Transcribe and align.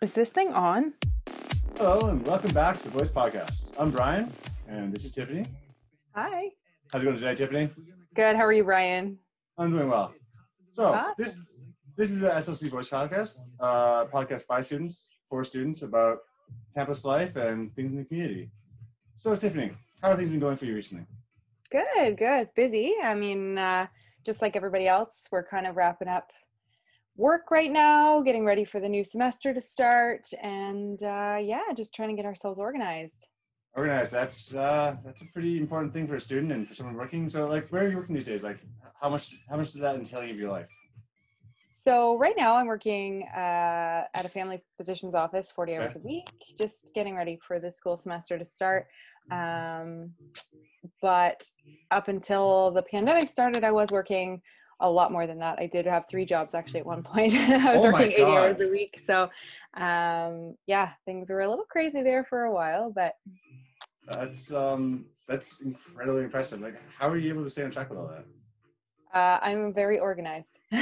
Is 0.00 0.12
this 0.12 0.30
thing 0.30 0.52
on? 0.52 0.94
Hello 1.76 2.08
and 2.08 2.24
welcome 2.24 2.52
back 2.54 2.78
to 2.78 2.84
the 2.84 2.90
Voice 2.90 3.10
Podcast. 3.10 3.72
I'm 3.78 3.90
Brian 3.90 4.32
and 4.68 4.92
this 4.92 5.04
is 5.04 5.12
Tiffany. 5.12 5.44
Hi. 6.14 6.50
How's 6.92 7.02
it 7.02 7.06
going 7.06 7.16
today, 7.16 7.34
Tiffany? 7.34 7.68
Good. 8.14 8.36
How 8.36 8.44
are 8.46 8.52
you, 8.52 8.64
Brian? 8.64 9.18
I'm 9.58 9.72
doing 9.72 9.88
well. 9.88 10.14
So 10.72 10.92
Awesome. 10.92 11.14
this 11.18 11.36
this 11.96 12.10
is 12.12 12.20
the 12.20 12.28
SLC 12.28 12.70
Voice 12.70 12.88
Podcast, 12.88 13.40
uh, 13.58 14.04
podcast 14.04 14.46
by 14.46 14.60
students 14.60 15.10
for 15.28 15.42
students 15.42 15.82
about 15.82 16.18
campus 16.76 17.04
life 17.04 17.34
and 17.34 17.74
things 17.74 17.90
in 17.90 17.98
the 17.98 18.04
community. 18.04 18.50
So 19.16 19.34
Tiffany, 19.34 19.72
how 20.00 20.10
are 20.10 20.16
things 20.16 20.30
been 20.30 20.38
going 20.38 20.56
for 20.56 20.66
you 20.66 20.74
recently? 20.76 21.06
Good. 21.70 22.16
Good. 22.16 22.50
Busy. 22.54 22.94
I 23.02 23.14
mean, 23.14 23.58
uh, 23.58 23.88
just 24.24 24.42
like 24.42 24.54
everybody 24.54 24.86
else, 24.86 25.24
we're 25.32 25.42
kind 25.44 25.66
of 25.66 25.76
wrapping 25.76 26.06
up 26.08 26.30
work 27.18 27.50
right 27.50 27.70
now, 27.70 28.22
getting 28.22 28.44
ready 28.44 28.64
for 28.64 28.80
the 28.80 28.88
new 28.88 29.04
semester 29.04 29.52
to 29.52 29.60
start, 29.60 30.26
and 30.40 31.02
uh, 31.02 31.36
yeah, 31.40 31.64
just 31.76 31.92
trying 31.92 32.08
to 32.08 32.14
get 32.14 32.24
ourselves 32.24 32.58
organized. 32.58 33.26
Organized. 33.74 34.12
That's 34.12 34.54
uh, 34.54 34.96
that's 35.04 35.20
a 35.20 35.26
pretty 35.32 35.58
important 35.58 35.92
thing 35.92 36.06
for 36.06 36.16
a 36.16 36.20
student 36.20 36.52
and 36.52 36.66
for 36.66 36.74
someone 36.74 36.94
working. 36.94 37.28
So 37.28 37.44
like, 37.44 37.68
where 37.68 37.84
are 37.84 37.88
you 37.88 37.96
working 37.96 38.14
these 38.14 38.24
days? 38.24 38.42
Like, 38.42 38.60
how 39.02 39.10
much 39.10 39.34
how 39.50 39.56
much 39.56 39.72
does 39.72 39.82
that 39.82 39.96
entail 39.96 40.20
of 40.20 40.38
your 40.38 40.50
life? 40.50 40.68
So 41.68 42.16
right 42.16 42.34
now, 42.36 42.56
I'm 42.56 42.66
working 42.66 43.24
uh, 43.34 44.04
at 44.14 44.24
a 44.24 44.28
family 44.28 44.62
physician's 44.76 45.14
office, 45.14 45.52
40 45.52 45.76
hours 45.76 45.96
a 45.96 46.00
week, 46.00 46.28
just 46.56 46.92
getting 46.94 47.14
ready 47.14 47.38
for 47.46 47.60
the 47.60 47.70
school 47.70 47.96
semester 47.96 48.38
to 48.38 48.44
start. 48.44 48.86
Um, 49.30 50.12
but 51.02 51.44
up 51.90 52.08
until 52.08 52.70
the 52.70 52.82
pandemic 52.82 53.28
started, 53.28 53.64
I 53.64 53.72
was 53.72 53.90
working 53.90 54.40
a 54.80 54.90
lot 54.90 55.10
more 55.12 55.26
than 55.26 55.38
that. 55.40 55.58
I 55.58 55.66
did 55.66 55.86
have 55.86 56.08
three 56.08 56.24
jobs 56.24 56.54
actually 56.54 56.80
at 56.80 56.86
one 56.86 57.02
point. 57.02 57.32
I 57.34 57.74
was 57.74 57.84
Oh 57.84 57.90
working 57.92 58.12
80 58.12 58.22
hours 58.22 58.60
a 58.60 58.68
week. 58.68 58.98
So 59.02 59.28
um, 59.74 60.56
yeah, 60.66 60.90
things 61.04 61.30
were 61.30 61.40
a 61.40 61.48
little 61.48 61.64
crazy 61.64 62.02
there 62.02 62.24
for 62.24 62.44
a 62.44 62.52
while, 62.52 62.90
but 62.90 63.14
That's 64.06 64.52
um 64.52 65.06
that's 65.26 65.60
incredibly 65.60 66.24
impressive. 66.24 66.60
Like, 66.60 66.76
how 66.98 67.08
are 67.08 67.18
you 67.18 67.28
able 67.30 67.44
to 67.44 67.50
stay 67.50 67.64
on 67.64 67.70
track 67.70 67.90
with 67.90 67.98
all 67.98 68.08
that? 68.08 68.24
uh, 69.14 69.38
I'm 69.42 69.74
very 69.74 69.98
organized. 69.98 70.60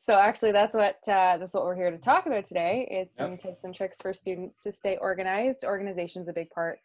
so 0.00 0.14
actually, 0.14 0.52
that's 0.52 0.74
what 0.74 0.96
uh, 1.08 1.36
that's 1.38 1.54
what 1.54 1.64
we're 1.64 1.74
here 1.76 1.90
to 1.90 1.98
talk 1.98 2.26
about 2.26 2.44
today. 2.44 2.86
Is 2.90 3.14
some 3.14 3.30
Yep. 3.32 3.40
tips 3.40 3.64
and 3.64 3.74
tricks 3.74 3.98
for 4.00 4.12
students 4.12 4.58
to 4.58 4.72
stay 4.72 4.96
organized. 4.98 5.64
Organization's 5.64 6.28
a 6.28 6.32
big 6.32 6.50
part 6.50 6.78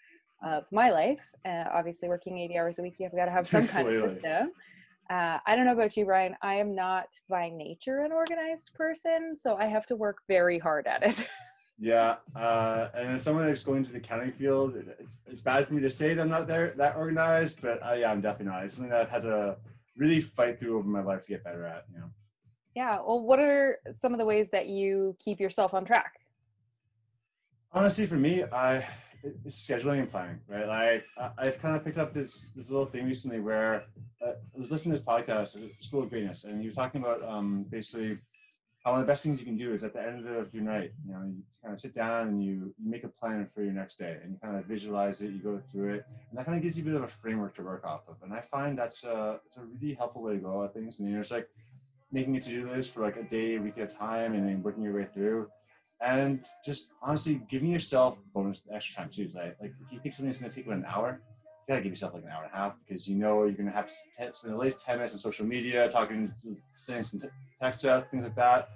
of 0.44 0.66
my 0.72 0.90
life. 0.92 1.22
Uh, 1.46 1.66
obviously, 1.74 2.08
working 2.10 2.38
80 2.38 2.58
hours 2.58 2.80
a 2.80 2.82
week, 2.84 2.96
you've 3.00 3.12
got 3.16 3.26
to 3.26 3.32
have 3.32 3.48
some 3.48 3.68
kind 3.68 3.88
of 3.88 4.10
system. 4.10 4.52
Uh, 5.10 5.40
I 5.46 5.56
don't 5.56 5.66
know 5.66 5.74
about 5.74 5.96
you, 5.96 6.06
Brian. 6.06 6.36
I 6.42 6.56
am 6.56 6.74
not 6.74 7.08
by 7.30 7.50
nature 7.50 8.00
an 8.00 8.12
organized 8.12 8.72
person, 8.74 9.36
so 9.40 9.56
I 9.56 9.66
have 9.66 9.86
to 9.88 9.96
work 9.96 10.20
very 10.28 10.60
hard 10.60 10.88
at 10.88 11.04
it. 11.04 11.28
Yeah, 11.78 12.16
uh, 12.34 12.88
and 12.94 13.10
as 13.10 13.22
someone 13.22 13.46
that's 13.46 13.62
going 13.62 13.84
to 13.84 13.92
the 13.92 13.98
accounting 13.98 14.32
field, 14.32 14.78
it's, 14.78 15.18
it's 15.26 15.42
bad 15.42 15.68
for 15.68 15.74
me 15.74 15.82
to 15.82 15.90
say 15.90 16.14
that 16.14 16.22
I'm 16.22 16.30
not 16.30 16.48
there 16.48 16.74
that 16.78 16.96
organized, 16.96 17.62
but 17.62 17.86
uh, 17.86 17.92
yeah, 17.96 18.10
I'm 18.10 18.22
definitely 18.22 18.54
not. 18.54 18.64
It's 18.64 18.76
something 18.76 18.92
that 18.92 19.02
I've 19.02 19.10
had 19.10 19.24
to 19.24 19.58
really 19.98 20.22
fight 20.22 20.58
through 20.58 20.78
over 20.78 20.88
my 20.88 21.02
life 21.02 21.24
to 21.24 21.28
get 21.28 21.44
better 21.44 21.66
at. 21.66 21.84
You 21.92 22.00
know, 22.00 22.10
yeah. 22.76 23.00
Well, 23.06 23.20
what 23.20 23.40
are 23.40 23.78
some 23.92 24.14
of 24.14 24.20
the 24.20 24.26
ways 24.26 24.48
that 24.54 24.68
you 24.68 25.18
keep 25.20 25.42
yourself 25.42 25.74
on 25.74 25.84
track? 25.84 26.14
honestly, 27.76 28.06
for 28.08 28.16
me, 28.16 28.44
I 28.44 28.88
it's 29.46 29.68
scheduling 29.68 30.00
and 30.00 30.12
planning, 30.12 30.40
right? 30.48 30.68
Like 30.68 31.06
I, 31.18 31.48
I've 31.48 31.60
kind 31.60 31.76
of 31.76 31.84
picked 31.84 31.98
up 31.98 32.14
this 32.14 32.48
this 32.56 32.70
little 32.70 32.86
thing 32.86 33.06
recently 33.06 33.40
where 33.40 33.86
uh, 34.22 34.32
I 34.56 34.60
was 34.60 34.72
listening 34.72 34.96
to 34.96 35.00
this 35.00 35.06
podcast, 35.06 35.58
School 35.82 36.04
of 36.04 36.10
Greatness, 36.10 36.44
and 36.44 36.60
he 36.60 36.68
was 36.68 36.76
talking 36.76 37.02
about 37.02 37.24
um, 37.24 37.66
basically 37.70 38.20
how 38.86 38.92
one 38.92 39.00
of 39.02 39.08
the 39.08 39.12
best 39.12 39.24
things 39.24 39.40
you 39.40 39.46
can 39.46 39.58
do 39.58 39.74
is 39.74 39.84
at 39.84 39.94
the 39.94 40.02
end 40.02 40.28
of 40.28 40.54
your 40.54 40.64
night, 40.64 40.92
you 41.04 41.12
know, 41.12 41.24
you 41.26 41.42
kind 41.64 41.74
of 41.74 41.80
sit 41.80 41.96
down 41.96 42.28
and 42.28 42.44
you, 42.44 42.72
you 42.78 42.88
make 42.88 43.04
a 43.04 43.08
plan 43.08 43.48
for 43.52 43.64
your 43.64 43.74
next 43.74 43.98
day 43.98 44.18
and 44.22 44.34
you 44.34 44.38
kind 44.40 44.56
of 44.56 44.66
visualize 44.66 45.24
it, 45.24 45.32
you 45.32 45.40
go 45.40 45.60
through 45.72 45.96
it, 45.96 46.06
and 46.30 46.38
that 46.38 46.46
kind 46.46 46.56
of 46.56 46.62
gives 46.62 46.78
you 46.78 46.84
a 46.84 46.86
bit 46.86 46.96
of 46.96 47.02
a 47.02 47.08
framework 47.08 47.56
to 47.56 47.64
work 47.64 47.84
off 47.84 48.08
of. 48.08 48.18
And 48.22 48.32
I 48.32 48.42
find 48.42 48.78
that's 48.78 49.04
a, 49.04 49.40
it's 49.48 49.58
a 49.58 49.62
really 49.62 49.96
helpful 49.96 50.22
way 50.22 50.34
to 50.34 50.40
go 50.40 50.64
at 50.64 50.76
things. 50.76 51.00
And 51.00 51.10
you 51.10 51.16
know, 51.16 51.22
it's 51.22 51.32
like 51.32 51.50
making 52.12 52.38
a 52.38 52.42
to-do 52.42 52.70
list 52.70 52.94
for 52.94 53.02
like 53.02 53.18
a 53.18 53.24
day, 53.24 53.56
a 53.56 53.60
week 53.60 53.80
at 53.80 53.92
a 53.92 53.96
time, 53.96 54.36
and 54.36 54.48
then 54.48 54.62
working 54.62 54.84
your 54.84 54.94
way 54.94 55.08
through. 55.12 55.50
And 56.02 56.40
just 56.66 56.92
honestly 57.02 57.42
giving 57.50 57.72
yourself 57.72 58.20
bonus 58.34 58.62
extra 58.72 58.96
time 58.96 59.10
too. 59.10 59.30
Like, 59.34 59.58
like 59.62 59.74
if 59.86 59.92
you 59.92 60.00
think 60.00 60.16
something's 60.16 60.38
going 60.38 60.50
to 60.50 60.56
take 60.56 60.66
about 60.66 60.80
an 60.80 60.86
hour, 60.86 61.22
you 61.68 61.74
gotta 61.74 61.82
give 61.82 61.92
yourself 61.92 62.14
like 62.14 62.24
an 62.24 62.30
hour 62.30 62.44
and 62.44 62.54
a 62.54 62.56
half 62.56 62.74
because 62.86 63.08
you 63.08 63.16
know 63.16 63.44
you're 63.44 63.54
gonna 63.54 63.72
have 63.72 63.88
to 63.88 63.94
spend 64.36 64.54
at 64.54 64.60
least 64.60 64.86
ten 64.86 64.98
minutes 64.98 65.16
on 65.16 65.20
social 65.20 65.46
media, 65.48 65.90
talking, 65.90 66.32
sending 66.76 67.04
some 67.04 67.22
text 67.60 67.86
out, 67.86 68.12
things 68.12 68.24
like 68.24 68.36
that. 68.36 68.70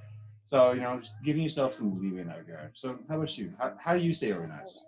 So 0.45 0.71
you 0.71 0.81
know, 0.81 0.99
just 0.99 1.13
giving 1.23 1.43
yourself 1.43 1.75
some 1.75 2.01
leeway 2.01 2.21
in 2.21 2.27
that 2.29 2.39
regard. 2.39 2.71
So 2.73 2.97
how 3.07 3.17
about 3.17 3.37
you? 3.37 3.53
How, 3.59 3.73
how 3.79 3.95
do 3.95 4.03
you 4.03 4.11
stay 4.13 4.31
organized? 4.31 4.79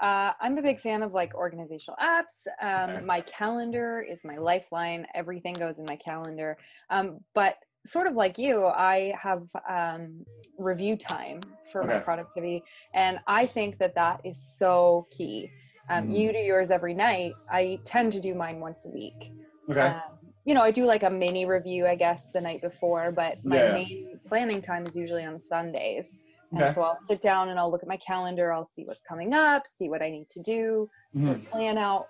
Uh, 0.00 0.32
I'm 0.40 0.56
a 0.58 0.62
big 0.62 0.80
fan 0.80 1.02
of 1.02 1.12
like 1.12 1.34
organizational 1.34 1.96
apps. 2.02 2.46
Um, 2.60 2.90
Okay. 2.90 3.04
My 3.04 3.20
calendar 3.20 4.00
is 4.00 4.24
my 4.24 4.38
lifeline. 4.38 5.06
Everything 5.14 5.54
goes 5.54 5.78
in 5.78 5.84
my 5.84 5.96
calendar. 5.96 6.56
Um, 6.88 7.18
but 7.34 7.56
sort 7.86 8.06
of 8.06 8.14
like 8.14 8.38
you, 8.38 8.66
I 8.66 9.14
have 9.20 9.42
um, 9.68 10.24
review 10.58 10.96
time 10.96 11.40
for 11.72 11.84
my 11.84 11.98
productivity, 11.98 12.62
and 12.94 13.18
I 13.26 13.46
think 13.46 13.78
that 13.78 13.94
that 13.94 14.20
is 14.24 14.38
so 14.38 15.06
key. 15.10 15.50
Um, 15.88 16.08
Mhm. 16.08 16.16
You 16.16 16.32
do 16.32 16.38
yours 16.38 16.70
every 16.70 16.94
night. 16.94 17.34
I 17.50 17.80
tend 17.84 18.12
to 18.12 18.20
do 18.20 18.34
mine 18.34 18.60
once 18.60 18.84
a 18.84 18.90
week. 18.90 19.32
Okay. 19.70 19.80
Um, 19.80 20.00
you 20.44 20.54
know, 20.54 20.62
I 20.62 20.70
do 20.70 20.84
like 20.84 21.02
a 21.02 21.10
mini 21.10 21.46
review, 21.46 21.86
I 21.86 21.94
guess, 21.96 22.28
the 22.32 22.40
night 22.40 22.60
before, 22.60 23.12
but 23.12 23.38
my 23.44 23.56
Yeah. 23.56 23.72
main 23.72 24.20
planning 24.26 24.62
time 24.62 24.86
is 24.86 24.96
usually 24.96 25.24
on 25.24 25.38
Sundays. 25.38 26.14
And 26.52 26.62
Okay. 26.62 26.72
so 26.72 26.82
I'll 26.82 26.96
sit 27.08 27.20
down 27.20 27.48
and 27.50 27.58
I'll 27.58 27.70
look 27.70 27.82
at 27.82 27.88
my 27.88 27.96
calendar. 27.98 28.52
I'll 28.52 28.64
see 28.64 28.84
what's 28.84 29.02
coming 29.02 29.32
up, 29.32 29.66
see 29.66 29.88
what 29.88 30.02
I 30.02 30.10
need 30.10 30.28
to 30.30 30.40
do, 30.42 30.90
Mhm. 31.14 31.48
plan 31.50 31.78
out 31.78 32.06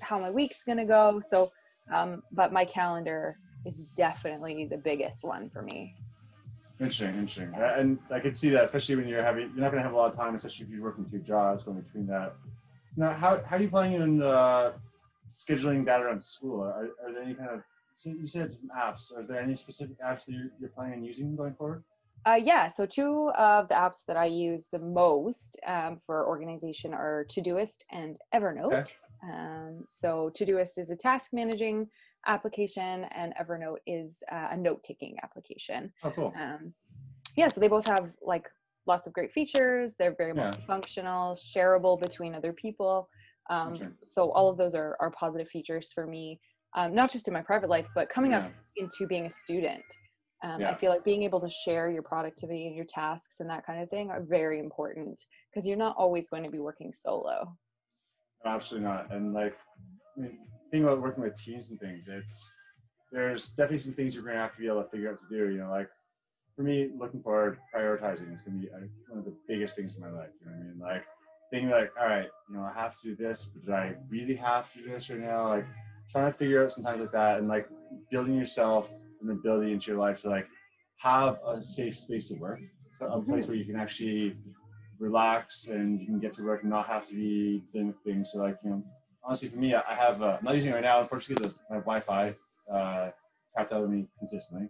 how 0.00 0.18
my 0.18 0.30
week's 0.30 0.62
gonna 0.64 0.84
go. 0.84 1.20
So, 1.28 1.50
um, 1.92 2.22
but 2.32 2.52
my 2.52 2.64
calendar 2.64 3.36
is 3.66 3.78
definitely 3.96 4.66
the 4.66 4.76
biggest 4.76 5.24
one 5.24 5.50
for 5.50 5.62
me. 5.62 5.94
Interesting, 6.80 7.14
interesting. 7.14 7.54
Uh, 7.54 7.74
And 7.78 7.98
I 8.10 8.20
can 8.20 8.32
see 8.32 8.50
that, 8.50 8.64
especially 8.64 8.96
when 8.96 9.08
you're 9.08 9.22
having, 9.22 9.50
you're 9.54 9.64
not 9.64 9.70
gonna 9.70 9.82
have 9.82 9.92
a 9.92 9.96
lot 9.96 10.10
of 10.10 10.16
time, 10.16 10.34
especially 10.34 10.66
if 10.66 10.72
you're 10.72 10.82
working 10.82 11.08
two 11.10 11.20
jobs 11.20 11.62
going 11.62 11.80
between 11.80 12.06
that. 12.08 12.34
Now, 12.96 13.12
how 13.12 13.42
how 13.44 13.56
are 13.56 13.62
you 13.62 13.68
planning 13.68 14.02
on 14.02 14.22
uh, 14.22 14.72
scheduling 15.30 15.84
that 15.86 16.00
around 16.00 16.22
school? 16.22 16.62
Are, 16.62 16.90
are 17.04 17.12
there 17.12 17.22
any 17.22 17.34
kind 17.34 17.50
of 17.50 17.62
you 18.04 18.26
said 18.26 18.52
some 18.52 18.70
apps? 18.76 19.16
Are 19.16 19.22
there 19.22 19.40
any 19.40 19.54
specific 19.54 19.98
apps 20.00 20.26
that 20.26 20.32
you're, 20.32 20.50
you're 20.58 20.70
planning 20.70 20.98
on 20.98 21.04
using 21.04 21.36
going 21.36 21.54
forward? 21.54 21.84
Uh, 22.26 22.38
yeah, 22.42 22.68
so 22.68 22.86
two 22.86 23.30
of 23.36 23.68
the 23.68 23.74
apps 23.74 24.04
that 24.06 24.16
I 24.16 24.24
use 24.26 24.68
the 24.72 24.78
most 24.78 25.60
um, 25.66 26.00
for 26.06 26.26
organization 26.26 26.94
are 26.94 27.26
Todoist 27.28 27.84
and 27.92 28.16
Evernote. 28.34 28.72
Okay. 28.72 28.92
Um, 29.22 29.84
so 29.86 30.30
Todoist 30.34 30.78
is 30.78 30.90
a 30.90 30.96
task 30.96 31.30
managing 31.32 31.88
application, 32.26 33.04
and 33.04 33.34
Evernote 33.40 33.78
is 33.86 34.22
uh, 34.30 34.48
a 34.50 34.56
note 34.56 34.82
taking 34.82 35.16
application. 35.22 35.92
Oh, 36.02 36.10
cool. 36.10 36.32
Um, 36.38 36.74
yeah, 37.36 37.48
so 37.48 37.60
they 37.60 37.68
both 37.68 37.86
have 37.86 38.12
like 38.22 38.48
lots 38.86 39.06
of 39.06 39.12
great 39.12 39.32
features. 39.32 39.94
They're 39.98 40.14
very 40.16 40.32
Yeah. 40.34 40.50
multifunctional, 40.50 41.36
shareable 41.36 42.00
between 42.00 42.34
other 42.34 42.52
people. 42.52 43.08
Um, 43.50 43.72
Gotcha. 43.72 43.92
so 44.04 44.30
all 44.32 44.48
of 44.48 44.56
those 44.56 44.74
are, 44.74 44.96
are 45.00 45.10
positive 45.10 45.48
features 45.48 45.92
for 45.92 46.06
me, 46.06 46.40
um, 46.74 46.94
not 46.94 47.10
just 47.10 47.28
in 47.28 47.34
my 47.34 47.42
private 47.42 47.68
life, 47.70 47.86
but 47.94 48.08
coming 48.08 48.32
up 48.34 48.50
into 48.76 49.06
being 49.06 49.26
a 49.26 49.30
student. 49.30 49.84
Um, 50.42 50.62
I 50.66 50.74
feel 50.74 50.90
like 50.90 51.04
being 51.04 51.22
able 51.22 51.40
to 51.40 51.48
share 51.48 51.90
your 51.90 52.02
productivity 52.02 52.66
and 52.66 52.76
your 52.76 52.84
tasks 52.84 53.40
and 53.40 53.48
that 53.48 53.64
kind 53.64 53.82
of 53.82 53.88
thing 53.88 54.10
are 54.10 54.22
very 54.22 54.58
important 54.60 55.18
because 55.50 55.66
you're 55.66 55.78
not 55.78 55.96
always 55.96 56.28
going 56.28 56.44
to 56.44 56.50
be 56.50 56.58
working 56.58 56.92
solo. 56.92 57.56
No, 58.44 58.50
absolutely 58.50 58.86
not. 58.88 59.10
And 59.10 59.32
like, 59.32 59.56
I 60.16 60.20
mean, 60.20 60.38
thinking 60.74 60.88
about 60.88 61.00
working 61.00 61.22
with 61.22 61.40
teams 61.40 61.70
and 61.70 61.78
things, 61.78 62.08
it's 62.08 62.50
there's 63.12 63.50
definitely 63.50 63.78
some 63.78 63.92
things 63.92 64.12
you're 64.12 64.24
going 64.24 64.34
to 64.34 64.42
have 64.42 64.52
to 64.52 64.58
be 64.58 64.66
able 64.66 64.82
to 64.82 64.90
figure 64.90 65.08
out 65.08 65.18
to 65.20 65.28
do. 65.30 65.52
You 65.52 65.58
know, 65.58 65.70
like 65.70 65.88
for 66.56 66.62
me, 66.62 66.90
looking 66.98 67.22
forward, 67.22 67.58
prioritizing 67.72 68.34
is 68.34 68.42
going 68.42 68.60
to 68.60 68.66
be 68.66 68.68
uh, 68.72 68.80
one 69.08 69.20
of 69.20 69.24
the 69.24 69.36
biggest 69.46 69.76
things 69.76 69.94
in 69.94 70.02
my 70.02 70.10
life. 70.10 70.30
You 70.40 70.50
know 70.50 70.56
what 70.56 70.64
I 70.64 70.66
mean? 70.66 70.78
Like 70.80 71.04
thinking 71.52 71.70
like, 71.70 71.92
all 72.00 72.08
right, 72.08 72.26
you 72.48 72.56
know, 72.56 72.62
I 72.62 72.72
have 72.74 73.00
to 73.02 73.14
do 73.14 73.14
this, 73.14 73.48
but 73.54 73.64
do 73.64 73.72
I 73.72 73.94
really 74.10 74.34
have 74.34 74.72
to 74.72 74.80
do 74.80 74.88
this 74.88 75.08
right 75.10 75.20
now? 75.20 75.46
Like 75.46 75.66
trying 76.10 76.32
to 76.32 76.36
figure 76.36 76.64
out 76.64 76.72
sometimes 76.72 77.02
like 77.02 77.12
that, 77.12 77.38
and 77.38 77.46
like 77.46 77.68
building 78.10 78.34
yourself 78.34 78.90
an 79.22 79.30
ability 79.30 79.72
into 79.72 79.92
your 79.92 80.00
life 80.00 80.22
to 80.22 80.28
like 80.28 80.48
have 80.96 81.38
a 81.46 81.62
safe 81.62 81.96
space 81.96 82.26
to 82.26 82.34
work, 82.34 82.58
so 82.98 83.06
a 83.06 83.22
place 83.22 83.46
where 83.46 83.56
you 83.56 83.64
can 83.64 83.76
actually 83.76 84.36
relax 84.98 85.68
and 85.68 86.00
you 86.00 86.06
can 86.06 86.18
get 86.18 86.32
to 86.32 86.42
work 86.42 86.62
and 86.62 86.70
not 86.70 86.88
have 86.88 87.06
to 87.06 87.14
be 87.14 87.62
dealing 87.72 87.88
with 87.88 88.02
things. 88.04 88.32
So 88.32 88.40
like, 88.40 88.56
you 88.64 88.70
know, 88.70 88.84
honestly 89.24 89.48
for 89.48 89.58
me, 89.58 89.74
I 89.74 89.94
have, 89.94 90.22
uh, 90.22 90.36
I'm 90.38 90.44
not 90.44 90.54
using 90.54 90.70
it 90.70 90.74
right 90.74 90.84
now, 90.84 91.00
unfortunately, 91.00 91.46
because 91.46 91.60
my 91.70 91.76
Wi-Fi 91.76 92.34
uh, 92.70 93.10
out 93.56 93.72
of 93.72 93.90
me 93.90 94.06
consistently. 94.18 94.68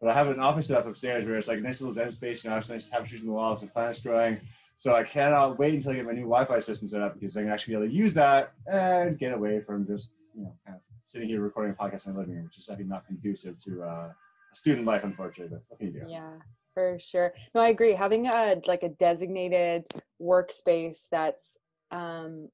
But 0.00 0.10
I 0.10 0.14
have 0.14 0.28
an 0.28 0.38
office 0.38 0.68
set 0.68 0.78
up 0.78 0.86
upstairs 0.86 1.24
where 1.24 1.36
it's 1.36 1.48
like 1.48 1.58
a 1.58 1.62
nice 1.62 1.80
little 1.80 1.94
zen 1.94 2.12
space, 2.12 2.44
you 2.44 2.50
know, 2.50 2.56
I 2.56 2.58
have 2.60 2.68
nice 2.68 2.88
tapestries 2.88 3.20
on 3.20 3.26
the 3.26 3.32
walls 3.32 3.62
and 3.62 3.72
plants 3.72 4.00
growing. 4.00 4.40
So 4.76 4.94
I 4.94 5.02
cannot 5.02 5.58
wait 5.58 5.74
until 5.74 5.90
I 5.90 5.96
get 5.96 6.06
my 6.06 6.12
new 6.12 6.22
Wi-Fi 6.22 6.60
system 6.60 6.88
set 6.88 7.02
up 7.02 7.18
because 7.18 7.36
I 7.36 7.42
can 7.42 7.50
actually 7.50 7.72
be 7.72 7.78
able 7.78 7.88
to 7.88 7.94
use 7.94 8.14
that 8.14 8.52
and 8.70 9.18
get 9.18 9.32
away 9.32 9.60
from 9.60 9.86
just, 9.86 10.12
you 10.36 10.42
know, 10.44 10.54
kind 10.64 10.76
of 10.76 10.82
sitting 11.06 11.28
here 11.28 11.40
recording 11.40 11.74
a 11.78 11.82
podcast 11.82 12.06
in 12.06 12.12
my 12.12 12.20
living 12.20 12.36
room, 12.36 12.44
which 12.44 12.58
is 12.58 12.66
think 12.66 12.88
not 12.88 13.06
conducive 13.06 13.58
to 13.64 13.82
uh, 13.82 14.12
student 14.52 14.86
life, 14.86 15.02
unfortunately. 15.02 15.56
But 15.56 15.64
what 15.66 15.78
can 15.80 15.88
you 15.88 16.00
do? 16.00 16.06
Yeah, 16.08 16.34
for 16.78 16.96
sure 17.00 17.32
no 17.56 17.60
i 17.60 17.68
agree 17.70 17.92
having 17.92 18.28
a 18.28 18.54
like 18.68 18.84
a 18.84 18.88
designated 18.90 19.84
workspace 20.22 21.08
that's 21.10 21.56
um 21.90 22.48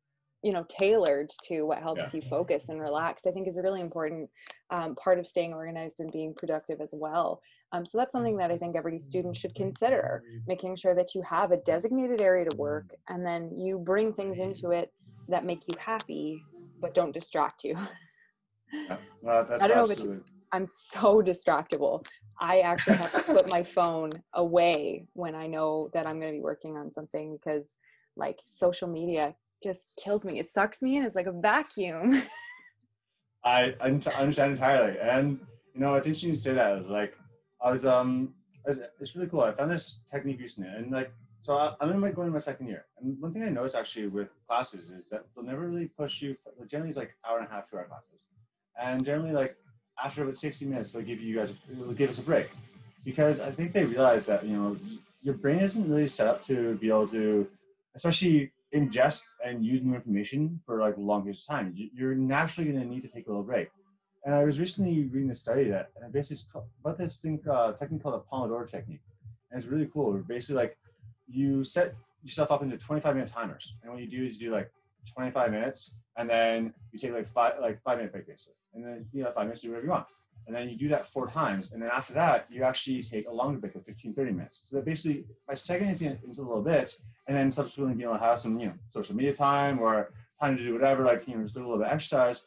you 0.44 0.52
know 0.52 0.64
tailored 0.69 1.31
to 1.43 1.62
what 1.62 1.79
helps 1.79 2.12
Yeah. 2.12 2.20
you 2.20 2.23
focus 2.23 2.69
and 2.69 2.79
relax 2.81 3.26
i 3.26 3.31
think 3.31 3.49
is 3.49 3.56
a 3.56 3.62
really 3.62 3.81
important 3.81 4.29
um, 4.70 4.94
part 4.96 5.19
of 5.19 5.26
staying 5.26 5.55
organized 5.55 6.00
and 6.00 6.12
being 6.12 6.35
productive 6.37 6.81
as 6.82 6.94
well 6.94 7.41
um, 7.73 7.87
so 7.87 7.96
that's 7.96 8.12
something 8.12 8.37
that 8.37 8.50
i 8.50 8.58
think 8.58 8.76
every 8.76 8.99
student 8.99 9.35
should 9.35 9.55
consider 9.55 10.23
making 10.46 10.76
sure 10.76 10.94
that 10.94 11.14
you 11.14 11.23
have 11.23 11.50
a 11.50 11.56
designated 11.58 12.20
area 12.20 12.44
to 12.49 12.56
work 12.56 12.91
and 13.08 13.25
then 13.25 13.50
you 13.56 13.79
bring 13.79 14.12
things 14.12 14.38
into 14.38 14.70
it 14.70 14.93
that 15.29 15.46
make 15.46 15.67
you 15.67 15.75
happy 15.79 16.38
but 16.82 16.94
don't 16.94 17.12
distract 17.14 17.64
you 17.64 17.75
Yeah. 18.73 18.99
That's 19.23 19.62
I 19.64 19.69
don't 19.69 19.79
know 19.79 19.85
if 19.85 19.90
absolutely. 19.93 20.23
i'm 20.52 20.67
so 20.67 21.23
distractible 21.23 22.05
i 22.38 22.61
actually 22.61 22.97
have 22.97 23.12
to 23.12 23.23
put 23.32 23.49
my 23.49 23.62
phone 23.62 24.12
away 24.35 25.06
when 25.14 25.35
i 25.35 25.47
know 25.47 25.88
that 25.94 26.06
i'm 26.06 26.20
going 26.20 26.32
to 26.32 26.37
be 26.37 26.43
working 26.43 26.76
on 26.76 26.93
something 26.93 27.37
because 27.37 27.79
like 28.17 28.38
social 28.44 28.88
media 28.88 29.35
just 29.62 29.86
kills 30.02 30.24
me 30.24 30.38
it 30.38 30.50
sucks 30.50 30.82
me 30.82 30.96
in 30.96 31.04
it's 31.04 31.14
like 31.14 31.26
a 31.26 31.32
vacuum 31.32 32.22
I 33.44 33.74
understand 33.80 34.52
entirely, 34.52 34.98
and 34.98 35.38
you 35.74 35.80
know 35.80 35.94
it's 35.94 36.06
interesting 36.06 36.30
you 36.30 36.36
say 36.36 36.54
that. 36.54 36.88
Like 36.88 37.14
I 37.62 37.70
was 37.70 37.84
um, 37.84 38.34
it's 38.66 39.14
really 39.14 39.28
cool. 39.28 39.42
I 39.42 39.52
found 39.52 39.70
this 39.70 40.00
technique 40.10 40.40
recently, 40.40 40.70
and 40.70 40.90
like 40.90 41.12
so 41.42 41.56
I, 41.56 41.74
I'm 41.80 41.90
in 41.90 42.00
my 42.00 42.10
going 42.10 42.28
to 42.28 42.32
my 42.32 42.38
second 42.38 42.68
year, 42.68 42.86
and 42.98 43.20
one 43.20 43.34
thing 43.34 43.42
I 43.42 43.50
noticed 43.50 43.76
actually 43.76 44.06
with 44.06 44.28
classes 44.48 44.90
is 44.90 45.06
that 45.10 45.24
they'll 45.34 45.44
never 45.44 45.68
really 45.68 45.88
push 45.88 46.22
you. 46.22 46.36
Generally, 46.70 46.90
it's 46.90 46.96
like 46.96 47.14
hour 47.28 47.38
and 47.38 47.46
a 47.46 47.50
half, 47.50 47.68
two 47.68 47.76
hour 47.76 47.84
classes, 47.84 48.22
and 48.80 49.04
generally 49.04 49.32
like 49.32 49.56
after 50.02 50.22
about 50.22 50.36
60 50.36 50.64
minutes, 50.64 50.92
they'll 50.92 51.02
give 51.02 51.20
you 51.20 51.36
guys 51.36 51.52
they'll 51.68 51.92
give 51.92 52.10
us 52.10 52.18
a 52.18 52.22
break 52.22 52.48
because 53.04 53.40
I 53.40 53.50
think 53.50 53.74
they 53.74 53.84
realize 53.84 54.24
that 54.26 54.46
you 54.46 54.56
know 54.56 54.76
your 55.22 55.34
brain 55.34 55.58
isn't 55.58 55.90
really 55.90 56.08
set 56.08 56.28
up 56.28 56.42
to 56.44 56.76
be 56.76 56.88
able 56.88 57.08
to, 57.08 57.46
especially 57.94 58.52
ingest 58.75 59.23
and 59.44 59.65
use 59.65 59.82
new 59.82 59.94
information 59.94 60.61
for 60.67 60.81
like 60.81 60.97
the 60.97 61.03
longest 61.03 61.47
time. 61.49 61.73
You- 61.75 61.91
You're 61.94 62.15
naturally 62.15 62.71
going 62.71 62.82
to 62.82 62.88
need 62.88 63.03
to 63.03 63.09
take 63.09 63.26
a 63.26 63.31
little 63.31 63.44
break. 63.44 63.69
And 64.25 64.35
I 64.35 64.44
was 64.44 64.59
recently 64.59 65.05
reading 65.12 65.31
a 65.31 65.35
study 65.35 65.65
that 65.71 65.91
and 66.00 66.12
basically 66.12 66.61
about 66.81 66.97
this 66.99 67.19
thing 67.19 67.41
uh, 67.50 67.73
technique 67.73 68.03
called 68.03 68.15
the 68.15 68.25
Pomodoro 68.31 68.69
technique, 68.69 69.03
and 69.50 69.61
it's 69.61 69.71
really 69.71 69.88
cool. 69.93 70.15
Basically, 70.26 70.56
like 70.62 70.79
you 71.29 71.62
set 71.62 71.94
yourself 72.23 72.50
up 72.50 72.62
into 72.62 72.76
25 72.79 73.15
minute 73.17 73.31
timers, 73.31 73.76
and 73.82 73.93
what 73.93 74.00
you 74.00 74.09
do 74.09 74.25
is 74.25 74.41
you 74.41 74.49
do 74.49 74.55
like 74.55 74.71
25 75.12 75.50
minutes, 75.50 75.94
and 76.17 76.29
then 76.31 76.73
you 76.91 76.99
take 76.99 77.12
like 77.12 77.26
five 77.26 77.55
like 77.61 77.82
five 77.82 77.99
minute 77.99 78.12
break 78.12 78.26
basically, 78.26 78.55
and 78.73 78.82
then 78.85 79.05
you 79.12 79.25
have 79.25 79.35
five 79.35 79.44
minutes 79.44 79.61
do 79.61 79.69
whatever 79.69 79.85
you 79.87 79.91
want. 79.93 80.06
And 80.47 80.55
then 80.55 80.69
you 80.71 80.76
do 80.76 80.88
that 80.88 81.06
four 81.06 81.26
times, 81.29 81.73
and 81.73 81.82
then 81.82 81.91
after 81.91 82.15
that, 82.15 82.47
you 82.50 82.65
actually 82.65 83.03
take 83.03 83.26
a 83.29 83.32
longer 83.32 83.59
break 83.59 83.75
of 83.76 83.85
15, 83.85 84.12
30 84.15 84.32
minutes. 84.32 84.62
So 84.69 84.76
that 84.76 84.85
basically, 84.87 85.25
by 85.47 85.55
segmenting 85.55 86.11
it 86.12 86.21
into 86.26 86.43
little 86.43 86.62
bits, 86.62 86.99
and 87.26 87.37
then 87.37 87.50
subsequently 87.50 88.03
able 88.03 88.15
to 88.15 88.19
have 88.19 88.41
some, 88.41 88.59
you 88.59 88.67
know, 88.67 88.75
social 88.88 89.17
media 89.17 89.35
time 89.35 89.79
or 89.79 90.12
time 90.41 90.56
to 90.56 90.62
do 90.62 90.73
whatever, 90.73 91.05
like, 91.05 91.26
you 91.26 91.37
know, 91.37 91.43
just 91.43 91.55
do 91.55 91.61
a 91.61 91.62
little 91.62 91.79
bit 91.79 91.87
of 91.87 91.93
exercise, 91.93 92.44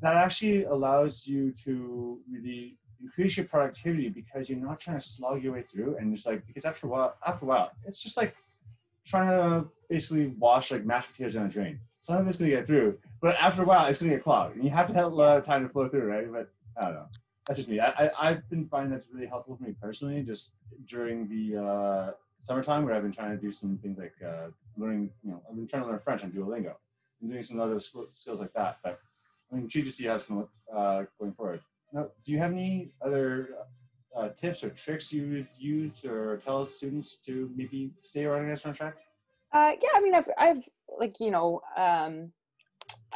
that 0.00 0.16
actually 0.16 0.64
allows 0.64 1.26
you 1.26 1.52
to 1.64 2.18
really 2.30 2.76
increase 3.02 3.36
your 3.36 3.46
productivity 3.46 4.08
because 4.08 4.48
you're 4.48 4.58
not 4.58 4.78
trying 4.78 4.98
to 4.98 5.04
slog 5.04 5.42
your 5.42 5.54
way 5.54 5.62
through. 5.62 5.96
And 5.96 6.12
it's 6.12 6.26
like, 6.26 6.46
because 6.46 6.64
after 6.64 6.86
a 6.86 6.90
while, 6.90 7.16
after 7.26 7.44
a 7.44 7.48
while, 7.48 7.72
it's 7.86 8.02
just 8.02 8.16
like 8.16 8.34
trying 9.06 9.28
to 9.28 9.68
basically 9.88 10.28
wash 10.38 10.70
like 10.70 10.84
mashed 10.84 11.12
potatoes 11.12 11.34
down 11.34 11.46
a 11.46 11.48
drain. 11.48 11.80
Some 12.00 12.16
of 12.16 12.28
it's 12.28 12.38
going 12.38 12.50
to 12.50 12.56
get 12.56 12.66
through, 12.66 12.98
but 13.20 13.36
after 13.36 13.62
a 13.62 13.66
while, 13.66 13.86
it's 13.86 14.00
going 14.00 14.10
to 14.10 14.16
get 14.16 14.24
clogged. 14.24 14.56
And 14.56 14.64
you 14.64 14.70
have 14.70 14.86
to 14.88 14.94
have 14.94 15.12
a 15.12 15.14
lot 15.14 15.36
of 15.36 15.44
time 15.44 15.62
to 15.62 15.68
flow 15.68 15.88
through, 15.88 16.10
right? 16.10 16.30
But 16.32 16.50
I 16.76 16.84
don't 16.84 16.94
know. 16.94 17.06
That's 17.46 17.58
just 17.58 17.68
me. 17.68 17.80
I, 17.80 17.88
I, 17.88 18.10
I've 18.20 18.48
been 18.48 18.66
finding 18.68 18.92
that's 18.92 19.08
really 19.12 19.26
helpful 19.26 19.56
for 19.56 19.64
me 19.64 19.74
personally, 19.82 20.22
just 20.22 20.54
during 20.86 21.28
the 21.28 21.62
uh, 21.62 22.10
summertime 22.40 22.84
where 22.84 22.94
I've 22.94 23.02
been 23.02 23.12
trying 23.12 23.36
to 23.36 23.40
do 23.40 23.52
some 23.52 23.78
things 23.78 23.98
like 23.98 24.14
uh, 24.26 24.48
learning, 24.76 25.10
you 25.22 25.30
know, 25.30 25.42
I've 25.48 25.54
been 25.54 25.66
trying 25.66 25.82
to 25.82 25.88
learn 25.88 25.98
French 25.98 26.24
on 26.24 26.32
Duolingo 26.32 26.74
and 27.20 27.30
doing 27.30 27.42
some 27.42 27.60
other 27.60 27.78
sk- 27.80 28.10
skills 28.14 28.40
like 28.40 28.52
that. 28.54 28.78
But 28.82 29.00
I'm 29.52 29.60
intrigued 29.60 29.86
to 29.86 29.92
see 29.92 30.06
how 30.06 30.14
it's 30.14 30.24
going 30.24 30.46
uh, 30.74 31.04
going 31.18 31.32
forward. 31.32 31.60
Now, 31.92 32.08
do 32.24 32.32
you 32.32 32.38
have 32.38 32.52
any 32.52 32.92
other 33.04 33.50
uh, 34.16 34.30
tips 34.30 34.64
or 34.64 34.70
tricks 34.70 35.12
you 35.12 35.28
would 35.30 35.48
use 35.56 36.04
or 36.04 36.40
tell 36.44 36.66
students 36.66 37.16
to 37.26 37.50
maybe 37.54 37.92
stay 38.00 38.26
on 38.26 38.32
organized 38.32 38.66
on 38.66 38.74
track? 38.74 38.96
Uh, 39.52 39.72
yeah, 39.82 39.88
I 39.94 40.00
mean, 40.00 40.14
I've, 40.14 40.28
I've 40.38 40.68
like 40.98 41.20
you 41.20 41.30
know, 41.30 41.60
um, 41.76 42.32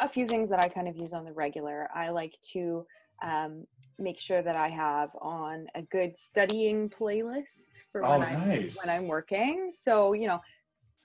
a 0.00 0.09
few 0.09 0.27
things 0.27 0.50
that 0.50 0.59
I 0.59 0.69
kind 0.69 0.88
of 0.88 0.97
use 0.97 1.12
on 1.12 1.25
the 1.25 1.32
regular. 1.32 1.88
I 1.94 2.11
like 2.11 2.35
to 2.53 2.87
um, 3.23 3.67
make 3.99 4.19
sure 4.19 4.43
that 4.43 4.56
I 4.56 4.69
have 4.69 5.11
on 5.20 5.69
a 5.75 5.82
good 5.82 6.19
studying 6.19 6.88
playlist 6.91 7.70
for 7.91 8.05
Oh, 8.05 8.19
when 8.19 8.23
I'm 8.29 8.38
when 8.82 8.88
I'm 8.91 9.06
working. 9.08 9.70
So 9.70 10.12
you 10.12 10.26
know, 10.26 10.41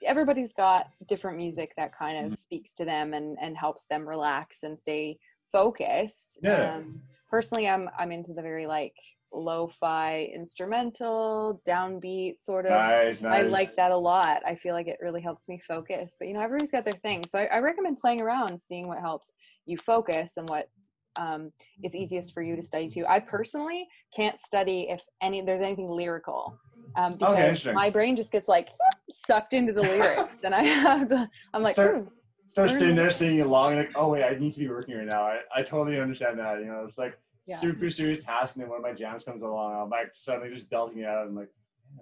everybody's 0.04 0.54
got 0.54 0.88
different 1.06 1.36
music 1.36 1.74
that 1.76 1.96
kind 1.96 2.18
of 2.26 2.32
Mhm. 2.32 2.38
speaks 2.38 2.74
to 2.74 2.84
them 2.84 3.14
and 3.14 3.38
and 3.40 3.56
helps 3.56 3.86
them 3.86 4.08
relax 4.08 4.62
and 4.62 4.78
stay 4.78 5.18
focused. 5.52 6.38
Yeah. 6.42 6.76
Um, 6.76 7.02
personally, 7.28 7.68
I'm 7.68 7.88
I'm 7.98 8.12
into 8.12 8.32
the 8.32 8.42
very 8.42 8.66
like 8.66 8.96
lo-fi 9.32 10.24
instrumental 10.34 11.62
downbeat 11.64 12.40
sort 12.42 12.66
of 12.66 12.72
Nice, 12.72 13.20
nice. 13.20 13.44
I 13.44 13.48
like 13.48 13.74
that 13.76 13.92
a 13.92 13.96
lot. 13.96 14.42
I 14.44 14.56
feel 14.56 14.74
like 14.74 14.88
it 14.88 14.98
really 15.00 15.20
helps 15.20 15.48
me 15.48 15.58
focus. 15.58 16.16
But 16.18 16.28
you 16.28 16.34
know, 16.34 16.40
everybody's 16.40 16.72
got 16.72 16.84
their 16.84 16.94
thing. 16.94 17.24
So 17.26 17.38
I, 17.38 17.44
I 17.44 17.58
recommend 17.58 18.00
playing 18.00 18.20
around, 18.20 18.60
seeing 18.60 18.88
what 18.88 18.98
helps 18.98 19.30
you 19.66 19.76
focus 19.76 20.36
and 20.36 20.48
what 20.48 20.68
um, 21.16 21.52
is 21.82 21.94
easiest 21.94 22.32
for 22.34 22.42
you 22.42 22.56
to 22.56 22.62
study 22.62 22.88
too. 22.88 23.04
I 23.08 23.20
personally 23.20 23.86
can't 24.14 24.38
study 24.38 24.86
if 24.90 25.02
any 25.22 25.40
there's 25.42 25.62
anything 25.62 25.88
lyrical. 25.88 26.56
Um, 26.96 27.12
because 27.12 27.38
interesting. 27.38 27.74
my 27.74 27.88
brain 27.90 28.16
just 28.16 28.32
gets 28.32 28.48
like 28.48 28.68
sucked 29.10 29.52
into 29.52 29.72
the 29.72 29.82
lyrics, 29.82 30.36
and 30.42 30.54
I 30.54 30.62
have 30.64 31.08
to. 31.08 31.28
I'm 31.54 31.62
like, 31.62 31.74
Start- 31.74 31.98
"Hmm, 31.98 32.08
Start 32.46 32.70
sitting 32.72 32.96
there 32.96 33.10
singing 33.10 33.42
along, 33.42 33.72
and 33.74 33.80
like, 33.82 33.92
oh 33.96 34.08
wait, 34.08 34.24
I 34.24 34.36
need 34.36 34.52
to 34.54 34.58
be 34.58 34.68
working 34.68 34.96
right 34.96 35.06
now. 35.06 35.22
I, 35.22 35.38
I 35.54 35.62
totally 35.62 36.00
understand 36.00 36.38
that. 36.40 36.58
You 36.58 36.66
know, 36.66 36.84
it's 36.84 36.98
like 36.98 37.16
Yeah. 37.46 37.56
super 37.56 37.90
serious 37.92 38.24
task, 38.24 38.54
and 38.54 38.62
then 38.62 38.68
one 38.70 38.78
of 38.78 38.82
my 38.82 38.92
jams 38.92 39.24
comes 39.24 39.42
along, 39.42 39.80
I'm 39.80 39.88
like 39.88 40.08
suddenly 40.14 40.52
just 40.52 40.68
belting 40.68 40.98
it 40.98 41.04
out. 41.06 41.28
I'm 41.28 41.36
like, 41.36 41.50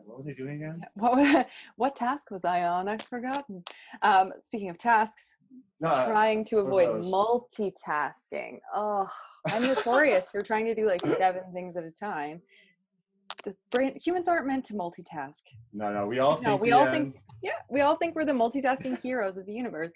what 0.06 0.16
was 0.18 0.26
I 0.26 0.32
doing 0.32 0.56
again? 0.62 0.80
what 0.94 1.48
what 1.76 1.94
task 1.96 2.30
was 2.30 2.46
I 2.46 2.64
on? 2.64 2.88
I've 2.88 3.02
forgotten. 3.02 3.62
Um, 4.00 4.32
speaking 4.40 4.70
of 4.70 4.78
tasks, 4.78 5.34
No, 5.80 5.94
trying 6.06 6.44
to 6.46 6.58
avoid 6.58 6.88
multitasking. 7.04 8.58
Oh, 8.74 9.08
I'm 9.46 9.62
notorious 9.62 10.28
for 10.30 10.42
trying 10.42 10.64
to 10.66 10.74
do 10.74 10.86
like 10.86 11.04
seven 11.06 11.42
things 11.52 11.76
at 11.76 11.84
a 11.84 11.90
time. 11.90 12.42
The 13.44 13.54
brain, 13.70 13.96
humans 14.02 14.26
aren't 14.26 14.46
meant 14.46 14.64
to 14.66 14.74
multitask. 14.74 15.42
no, 15.72 15.92
no. 15.92 16.06
We 16.06 16.18
all 16.18 16.34
think. 16.36 16.46
No, 16.46 16.56
we 16.56 16.72
all 16.72 16.86
end- 16.86 17.12
think- 17.12 17.22
Yeah, 17.42 17.52
we 17.70 17.82
all 17.82 17.96
think 17.96 18.16
we're 18.16 18.24
the 18.24 18.32
multitasking 18.32 19.00
heroes 19.00 19.36
of 19.38 19.46
the 19.46 19.52
universe. 19.52 19.90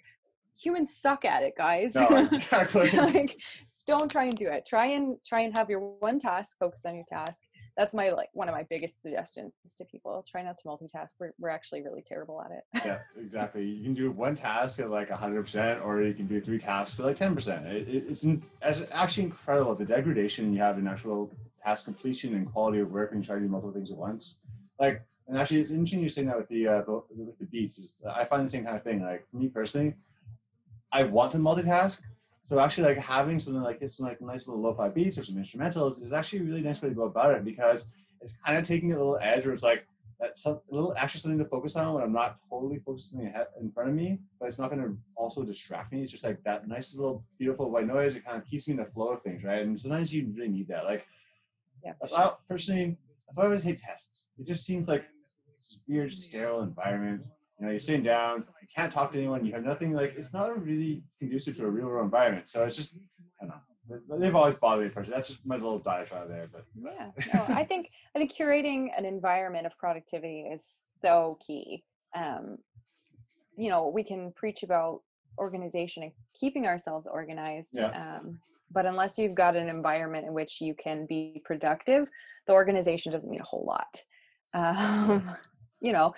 Humans 0.61 0.95
suck 0.95 1.25
at 1.25 1.43
it, 1.43 1.53
guys. 1.57 1.95
No, 1.95 2.07
exactly. 2.31 2.89
like, 2.91 3.35
don't 3.87 4.09
try 4.09 4.25
and 4.25 4.37
do 4.37 4.47
it. 4.47 4.65
Try 4.65 4.85
and 4.87 5.17
try 5.25 5.41
and 5.41 5.53
have 5.53 5.69
your 5.69 5.79
one 5.99 6.19
task. 6.19 6.55
Focus 6.59 6.85
on 6.85 6.95
your 6.95 7.03
task. 7.09 7.43
That's 7.75 7.93
my 7.93 8.11
like 8.11 8.29
one 8.33 8.47
of 8.47 8.53
my 8.53 8.63
biggest 8.69 9.01
suggestions 9.01 9.53
to 9.77 9.85
people. 9.85 10.23
Try 10.29 10.43
not 10.43 10.57
to 10.59 10.63
multitask. 10.65 11.11
We're 11.19 11.33
we're 11.39 11.49
actually 11.49 11.81
really 11.81 12.03
terrible 12.03 12.41
at 12.41 12.51
it. 12.51 12.63
yeah, 12.85 12.99
exactly. 13.19 13.65
You 13.65 13.83
can 13.83 13.93
do 13.93 14.11
one 14.11 14.35
task 14.35 14.79
at 14.79 14.91
like 14.91 15.09
100%, 15.09 15.83
or 15.83 16.03
you 16.03 16.13
can 16.13 16.27
do 16.27 16.39
three 16.39 16.59
tasks 16.59 16.99
at 16.99 17.05
like 17.05 17.17
10%. 17.17 17.65
It, 17.65 17.87
it, 17.87 18.03
it's, 18.09 18.23
it's 18.23 18.91
actually 18.91 19.23
incredible 19.23 19.73
the 19.73 19.85
degradation 19.85 20.53
you 20.53 20.59
have 20.59 20.77
in 20.77 20.87
actual 20.87 21.31
task 21.63 21.85
completion 21.85 22.35
and 22.35 22.45
quality 22.51 22.79
of 22.79 22.91
work 22.91 23.11
when 23.11 23.21
you 23.21 23.25
try 23.25 23.35
to 23.35 23.41
do 23.41 23.47
multiple 23.47 23.73
things 23.73 23.91
at 23.91 23.97
once. 23.97 24.39
Like, 24.79 25.03
and 25.27 25.37
actually, 25.37 25.61
it's 25.61 25.71
interesting 25.71 26.01
you're 26.01 26.09
saying 26.09 26.27
that 26.27 26.37
with 26.37 26.49
the, 26.49 26.67
uh, 26.67 26.81
with 27.15 27.39
the 27.39 27.45
beats. 27.45 27.95
I 28.13 28.25
find 28.25 28.45
the 28.45 28.49
same 28.49 28.65
kind 28.65 28.75
of 28.75 28.83
thing. 28.83 29.01
Like 29.01 29.25
for 29.31 29.37
me 29.37 29.47
personally, 29.47 29.95
I 30.91 31.03
want 31.03 31.31
to 31.31 31.39
multitask. 31.39 32.01
So 32.43 32.59
actually, 32.59 32.87
like 32.87 32.97
having 32.97 33.39
something 33.39 33.63
like 33.63 33.79
it's 33.81 33.99
like 33.99 34.21
nice 34.21 34.47
little 34.47 34.61
lo-fi 34.61 34.89
beats 34.89 35.17
or 35.17 35.23
some 35.23 35.37
instrumentals 35.37 36.01
is 36.03 36.11
actually 36.11 36.39
a 36.39 36.43
really 36.43 36.61
nice 36.61 36.81
way 36.81 36.89
to 36.89 36.95
go 36.95 37.03
about 37.03 37.33
it 37.33 37.45
because 37.45 37.87
it's 38.21 38.35
kind 38.45 38.57
of 38.57 38.65
taking 38.67 38.91
a 38.91 38.97
little 38.97 39.17
edge 39.21 39.45
where 39.45 39.53
it's 39.53 39.63
like 39.63 39.87
that's 40.19 40.43
some, 40.43 40.59
a 40.71 40.73
little 40.75 40.93
extra 40.97 41.19
something 41.21 41.39
to 41.39 41.45
focus 41.45 41.75
on 41.75 41.93
when 41.93 42.03
I'm 42.03 42.11
not 42.13 42.37
totally 42.49 42.79
focusing 42.85 43.25
ahead 43.25 43.47
in 43.59 43.71
front 43.71 43.89
of 43.89 43.95
me, 43.95 44.19
but 44.39 44.47
it's 44.47 44.59
not 44.59 44.69
going 44.69 44.81
to 44.81 44.97
also 45.15 45.43
distract 45.43 45.91
me. 45.91 46.01
It's 46.03 46.11
just 46.11 46.23
like 46.23 46.43
that 46.43 46.67
nice 46.67 46.93
little 46.95 47.25
beautiful 47.37 47.69
white 47.71 47.87
noise. 47.87 48.15
It 48.15 48.25
kind 48.25 48.37
of 48.37 48.45
keeps 48.47 48.67
me 48.67 48.73
in 48.73 48.77
the 48.77 48.85
flow 48.85 49.09
of 49.09 49.21
things, 49.21 49.43
right? 49.43 49.61
And 49.61 49.79
sometimes 49.79 50.13
you 50.13 50.31
really 50.35 50.49
need 50.49 50.67
that. 50.67 50.85
Like, 50.85 51.05
Yeah. 51.83 51.93
that's 51.99 52.13
why, 52.13 52.33
personally, 52.47 52.97
that's 53.25 53.37
why 53.37 53.43
I 53.43 53.47
always 53.47 53.63
hate 53.63 53.79
tests. 53.79 54.27
It 54.37 54.45
just 54.47 54.65
seems 54.65 54.87
like 54.87 55.03
this 55.57 55.79
weird, 55.87 56.13
sterile 56.13 56.61
environment. 56.61 57.23
You 57.63 57.67
know, 57.67 57.71
you're 57.75 57.79
sitting 57.79 58.03
down, 58.03 58.43
you 58.61 58.67
can't 58.75 58.91
talk 58.91 59.13
to 59.13 59.17
anyone, 59.17 59.45
you 59.45 59.53
have 59.53 59.63
nothing. 59.63 59.93
Like, 59.93 60.15
it's 60.17 60.33
not 60.33 60.61
really 60.61 61.01
conducive 61.17 61.55
to 61.55 61.65
a 61.65 61.69
real 61.69 61.85
world 61.85 62.03
environment. 62.03 62.49
So 62.49 62.65
it's 62.65 62.75
just, 62.75 62.97
I 63.41 63.45
don't 63.45 63.49
know. 63.51 63.55
They- 64.09 64.17
They've 64.19 64.35
always 64.35 64.55
bothered 64.55 64.83
me 64.85 64.89
personally. 64.89 65.15
That's 65.15 65.29
just 65.29 65.45
my 65.45 65.55
little 65.55 65.79
diatribe 65.79 66.27
there, 66.27 66.47
but 66.51 66.65
yeah 66.75 67.11
no, 67.33 67.43
i 67.55 67.63
think 67.63 67.89
i 68.15 68.19
think 68.19 68.33
curating 68.33 68.87
an 68.97 69.05
environment 69.05 69.65
of 69.65 69.77
productivity 69.77 70.41
is 70.53 70.83
so 71.01 71.37
key 71.45 71.83
um 72.15 72.57
you 73.57 73.69
know 73.69 73.87
we 73.89 74.03
can 74.03 74.31
preach 74.35 74.63
about 74.63 75.01
organization 75.37 76.03
and 76.03 76.11
keeping 76.39 76.65
ourselves 76.65 77.07
organized 77.07 77.77
Yeah. 77.77 77.91
um 78.19 78.39
but 78.71 78.85
unless 78.85 79.17
you've 79.17 79.35
got 79.35 79.55
an 79.55 79.67
environment 79.69 80.25
in 80.27 80.33
which 80.33 80.59
you 80.61 80.73
can 80.73 81.05
be 81.05 81.41
productive 81.45 82.07
the 82.47 82.53
organization 82.53 83.11
doesn't 83.11 83.29
mean 83.29 83.41
a 83.41 83.45
whole 83.45 83.65
lot 83.65 84.01
um, 84.53 85.29
you 85.81 85.91
know 85.91 86.13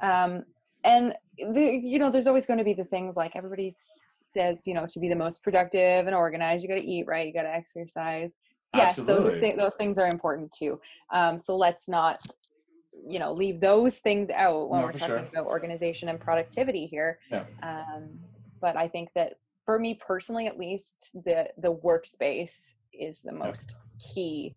um, 0.00 0.44
and 0.86 1.14
the, 1.52 1.80
you 1.82 1.98
know 1.98 2.10
there's 2.10 2.26
always 2.26 2.46
going 2.46 2.58
to 2.58 2.64
be 2.64 2.72
the 2.72 2.84
things 2.84 3.16
like 3.16 3.32
everybody 3.34 3.74
says 4.22 4.62
you 4.64 4.72
know 4.72 4.86
to 4.86 4.98
be 4.98 5.08
the 5.08 5.16
most 5.16 5.42
productive 5.42 6.06
and 6.06 6.14
organized 6.14 6.62
you 6.62 6.68
got 6.68 6.76
to 6.76 6.86
eat 6.86 7.06
right 7.06 7.26
you 7.26 7.32
got 7.32 7.42
to 7.42 7.54
exercise 7.54 8.32
yes 8.74 8.96
those 8.96 9.24
are 9.24 9.38
th- 9.38 9.56
those 9.56 9.74
things 9.74 9.98
are 9.98 10.08
important 10.08 10.52
too 10.56 10.80
um, 11.12 11.38
so 11.38 11.56
let's 11.56 11.88
not 11.88 12.20
you 13.06 13.18
know 13.18 13.32
leave 13.32 13.60
those 13.60 13.98
things 13.98 14.30
out 14.30 14.70
when 14.70 14.80
no, 14.80 14.86
we're 14.86 14.92
talking 14.92 15.16
sure. 15.16 15.28
about 15.32 15.46
organization 15.46 16.08
and 16.08 16.18
productivity 16.18 16.86
here 16.86 17.18
yeah. 17.30 17.44
um, 17.62 18.08
but 18.60 18.76
i 18.76 18.88
think 18.88 19.10
that 19.14 19.34
for 19.64 19.78
me 19.78 19.94
personally 19.94 20.46
at 20.46 20.58
least 20.58 21.10
the 21.24 21.48
the 21.58 21.72
workspace 21.72 22.74
is 22.92 23.22
the 23.22 23.32
most 23.32 23.76
yeah. 23.76 24.12
key 24.14 24.56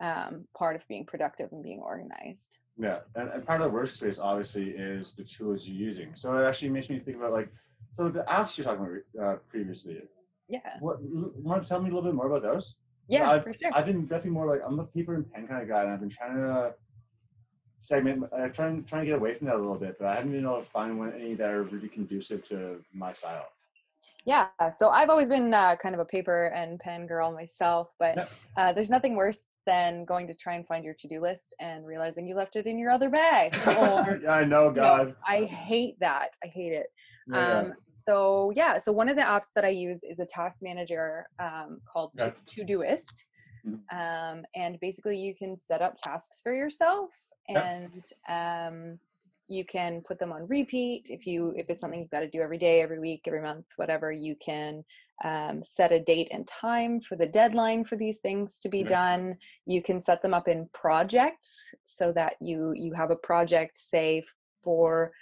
um, 0.00 0.46
part 0.56 0.76
of 0.76 0.86
being 0.88 1.04
productive 1.04 1.50
and 1.52 1.62
being 1.62 1.80
organized 1.80 2.58
yeah 2.78 2.98
and, 3.14 3.28
and 3.30 3.46
part 3.46 3.60
of 3.60 3.70
the 3.70 3.78
workspace 3.78 4.20
obviously 4.20 4.70
is 4.70 5.12
the 5.12 5.24
tools 5.24 5.66
you're 5.66 5.76
using. 5.76 6.12
So 6.14 6.36
it 6.38 6.46
actually 6.46 6.70
makes 6.70 6.88
me 6.88 6.98
think 6.98 7.16
about 7.16 7.32
like 7.32 7.48
so 7.92 8.08
the 8.08 8.22
apps 8.22 8.56
you're 8.56 8.64
talking 8.64 9.02
about 9.16 9.24
uh, 9.24 9.36
previously 9.48 10.00
yeah. 10.48 10.58
what 10.80 10.98
you 11.02 11.32
want 11.36 11.62
to 11.62 11.68
tell 11.68 11.80
me 11.80 11.90
a 11.90 11.94
little 11.94 12.10
bit 12.10 12.14
more 12.14 12.26
about 12.26 12.42
those? 12.42 12.76
Yeah 13.08 13.30
I've, 13.30 13.44
for 13.44 13.52
sure. 13.52 13.70
I've 13.74 13.86
been 13.86 14.02
definitely 14.02 14.30
more 14.30 14.46
like 14.46 14.60
i'm 14.66 14.78
a 14.78 14.84
paper 14.84 15.14
and 15.14 15.30
pen 15.30 15.46
kind 15.46 15.62
of 15.62 15.68
guy 15.68 15.82
and 15.82 15.92
i've 15.92 16.00
been 16.00 16.10
trying 16.10 16.36
to 16.36 16.74
segment 17.78 18.24
uh, 18.32 18.48
trying 18.48 18.84
trying 18.84 19.02
to 19.02 19.06
get 19.06 19.16
away 19.16 19.34
from 19.34 19.46
that 19.46 19.56
a 19.56 19.58
little 19.58 19.78
bit 19.78 19.96
but 19.98 20.06
i 20.06 20.16
haven't 20.16 20.32
been 20.32 20.44
able 20.44 20.58
to 20.58 20.62
find 20.62 20.98
one 20.98 21.12
any 21.14 21.34
that 21.34 21.50
are 21.50 21.62
really 21.62 21.88
conducive 21.88 22.46
to 22.46 22.84
my 22.92 23.12
style. 23.12 23.46
Yeah 24.26 24.48
so 24.76 24.90
i've 24.90 25.08
always 25.08 25.28
been 25.28 25.52
uh, 25.54 25.76
kind 25.76 25.94
of 25.94 26.00
a 26.00 26.04
paper 26.04 26.46
and 26.54 26.78
pen 26.78 27.06
girl 27.06 27.32
myself 27.32 27.92
but 27.98 28.30
uh, 28.56 28.72
there's 28.72 28.90
nothing 28.90 29.16
worse 29.16 29.44
than 29.66 30.04
going 30.04 30.26
to 30.26 30.34
try 30.34 30.54
and 30.54 30.66
find 30.66 30.84
your 30.84 30.94
to-do 30.94 31.20
list 31.20 31.54
and 31.60 31.86
realizing 31.86 32.26
you 32.26 32.34
left 32.34 32.56
it 32.56 32.66
in 32.66 32.78
your 32.78 32.90
other 32.90 33.10
bag. 33.10 33.56
Or, 33.66 34.20
i 34.28 34.44
know 34.44 34.70
god. 34.70 35.00
You 35.00 35.06
know, 35.06 35.14
i 35.26 35.44
hate 35.44 35.98
that. 36.00 36.30
I 36.44 36.48
hate 36.48 36.72
it. 36.72 36.86
Yeah. 37.28 37.58
um, 37.58 37.72
so 38.08 38.50
yeah 38.56 38.78
so 38.78 38.90
one 38.90 39.08
of 39.08 39.16
the 39.16 39.22
apps 39.22 39.48
that 39.54 39.64
i 39.64 39.68
use 39.68 40.02
is 40.02 40.20
a 40.20 40.26
task 40.26 40.58
manager 40.62 41.26
um, 41.38 41.80
called 41.90 42.12
yeah. 42.16 42.30
todoist. 42.46 43.24
Mm-hmm. 43.66 43.98
um, 43.98 44.44
and 44.54 44.80
basically 44.80 45.18
you 45.18 45.34
can 45.34 45.54
set 45.54 45.82
up 45.82 45.98
tasks 45.98 46.40
for 46.42 46.54
yourself 46.54 47.10
and 47.48 48.02
um, 48.26 48.98
you 49.48 49.64
can 49.64 50.00
put 50.00 50.18
them 50.18 50.32
on 50.32 50.46
repeat. 50.48 51.08
If 51.10 51.26
you 51.26 51.52
if 51.56 51.68
it's 51.68 51.80
something 51.80 52.00
you've 52.00 52.10
got 52.10 52.20
to 52.20 52.30
do 52.30 52.40
every 52.40 52.56
day 52.56 52.80
every 52.80 52.98
week 52.98 53.22
every 53.26 53.42
month 53.42 53.66
whatever 53.76 54.10
you 54.12 54.34
can 54.36 54.84
um, 55.24 55.62
set 55.62 55.92
a 55.92 56.00
date 56.00 56.28
and 56.30 56.46
time 56.46 57.00
for 57.00 57.16
the 57.16 57.26
deadline 57.26 57.84
for 57.84 57.96
these 57.96 58.18
things 58.18 58.58
to 58.58 58.68
be 58.68 58.82
done 58.82 59.36
you 59.66 59.82
can 59.82 60.00
set 60.00 60.22
them 60.22 60.32
up 60.32 60.48
in 60.48 60.68
projects 60.72 61.74
so 61.84 62.12
that 62.12 62.34
you 62.40 62.72
you 62.74 62.94
have 62.94 63.10
a 63.10 63.16
project 63.16 63.76
say 63.76 64.22
for 64.62 65.12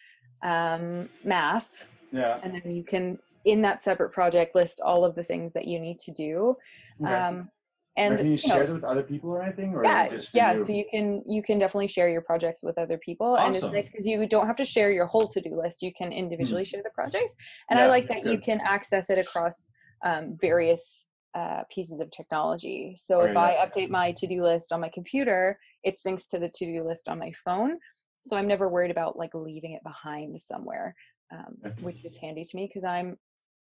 um, 0.42 1.08
math 1.24 1.86
yeah 2.12 2.38
and 2.42 2.54
then 2.54 2.74
you 2.74 2.84
can 2.84 3.18
in 3.44 3.60
that 3.62 3.82
separate 3.82 4.10
project 4.10 4.54
list 4.54 4.80
all 4.84 5.04
of 5.04 5.14
the 5.14 5.22
things 5.22 5.52
that 5.52 5.66
you 5.66 5.80
need 5.80 5.98
to 5.98 6.12
do 6.12 6.56
okay. 7.02 7.12
um, 7.12 7.48
and 7.96 8.16
can 8.16 8.26
you, 8.26 8.32
you 8.32 8.38
share 8.38 8.66
know, 8.66 8.74
with 8.74 8.84
other 8.84 9.02
people 9.02 9.30
or 9.30 9.42
anything 9.42 9.74
or 9.74 9.84
yeah 9.84 10.08
yeah 10.32 10.54
you? 10.54 10.64
so 10.64 10.72
you 10.72 10.84
can 10.88 11.22
you 11.26 11.42
can 11.42 11.58
definitely 11.58 11.88
share 11.88 12.08
your 12.08 12.20
projects 12.20 12.62
with 12.62 12.78
other 12.78 12.98
people 12.98 13.34
awesome. 13.34 13.46
and 13.46 13.56
it's 13.56 13.74
nice 13.74 13.88
because 13.88 14.06
you 14.06 14.24
don't 14.28 14.46
have 14.46 14.56
to 14.56 14.64
share 14.64 14.92
your 14.92 15.06
whole 15.06 15.26
to-do 15.26 15.60
list 15.60 15.82
you 15.82 15.92
can 15.92 16.12
individually 16.12 16.62
mm-hmm. 16.62 16.76
share 16.76 16.82
the 16.84 16.90
projects 16.90 17.34
and 17.68 17.78
yeah, 17.78 17.84
i 17.84 17.88
like 17.88 18.06
that 18.06 18.22
good. 18.22 18.32
you 18.32 18.38
can 18.38 18.60
access 18.60 19.10
it 19.10 19.18
across 19.18 19.72
um, 20.02 20.36
various 20.40 21.06
uh, 21.34 21.62
pieces 21.70 22.00
of 22.00 22.10
technology 22.10 22.96
so 22.98 23.20
if 23.20 23.36
i 23.36 23.54
update 23.54 23.90
my 23.90 24.12
to-do 24.12 24.42
list 24.42 24.72
on 24.72 24.80
my 24.80 24.88
computer 24.88 25.58
it 25.84 25.96
syncs 25.96 26.26
to 26.26 26.38
the 26.38 26.48
to-do 26.48 26.82
list 26.82 27.08
on 27.08 27.18
my 27.18 27.30
phone 27.44 27.76
so 28.22 28.36
i'm 28.36 28.48
never 28.48 28.68
worried 28.68 28.90
about 28.90 29.16
like 29.16 29.34
leaving 29.34 29.72
it 29.72 29.82
behind 29.82 30.40
somewhere 30.40 30.94
um, 31.30 31.72
which 31.80 32.04
is 32.04 32.16
handy 32.16 32.44
to 32.44 32.56
me 32.56 32.66
because 32.66 32.84
i'm 32.84 33.16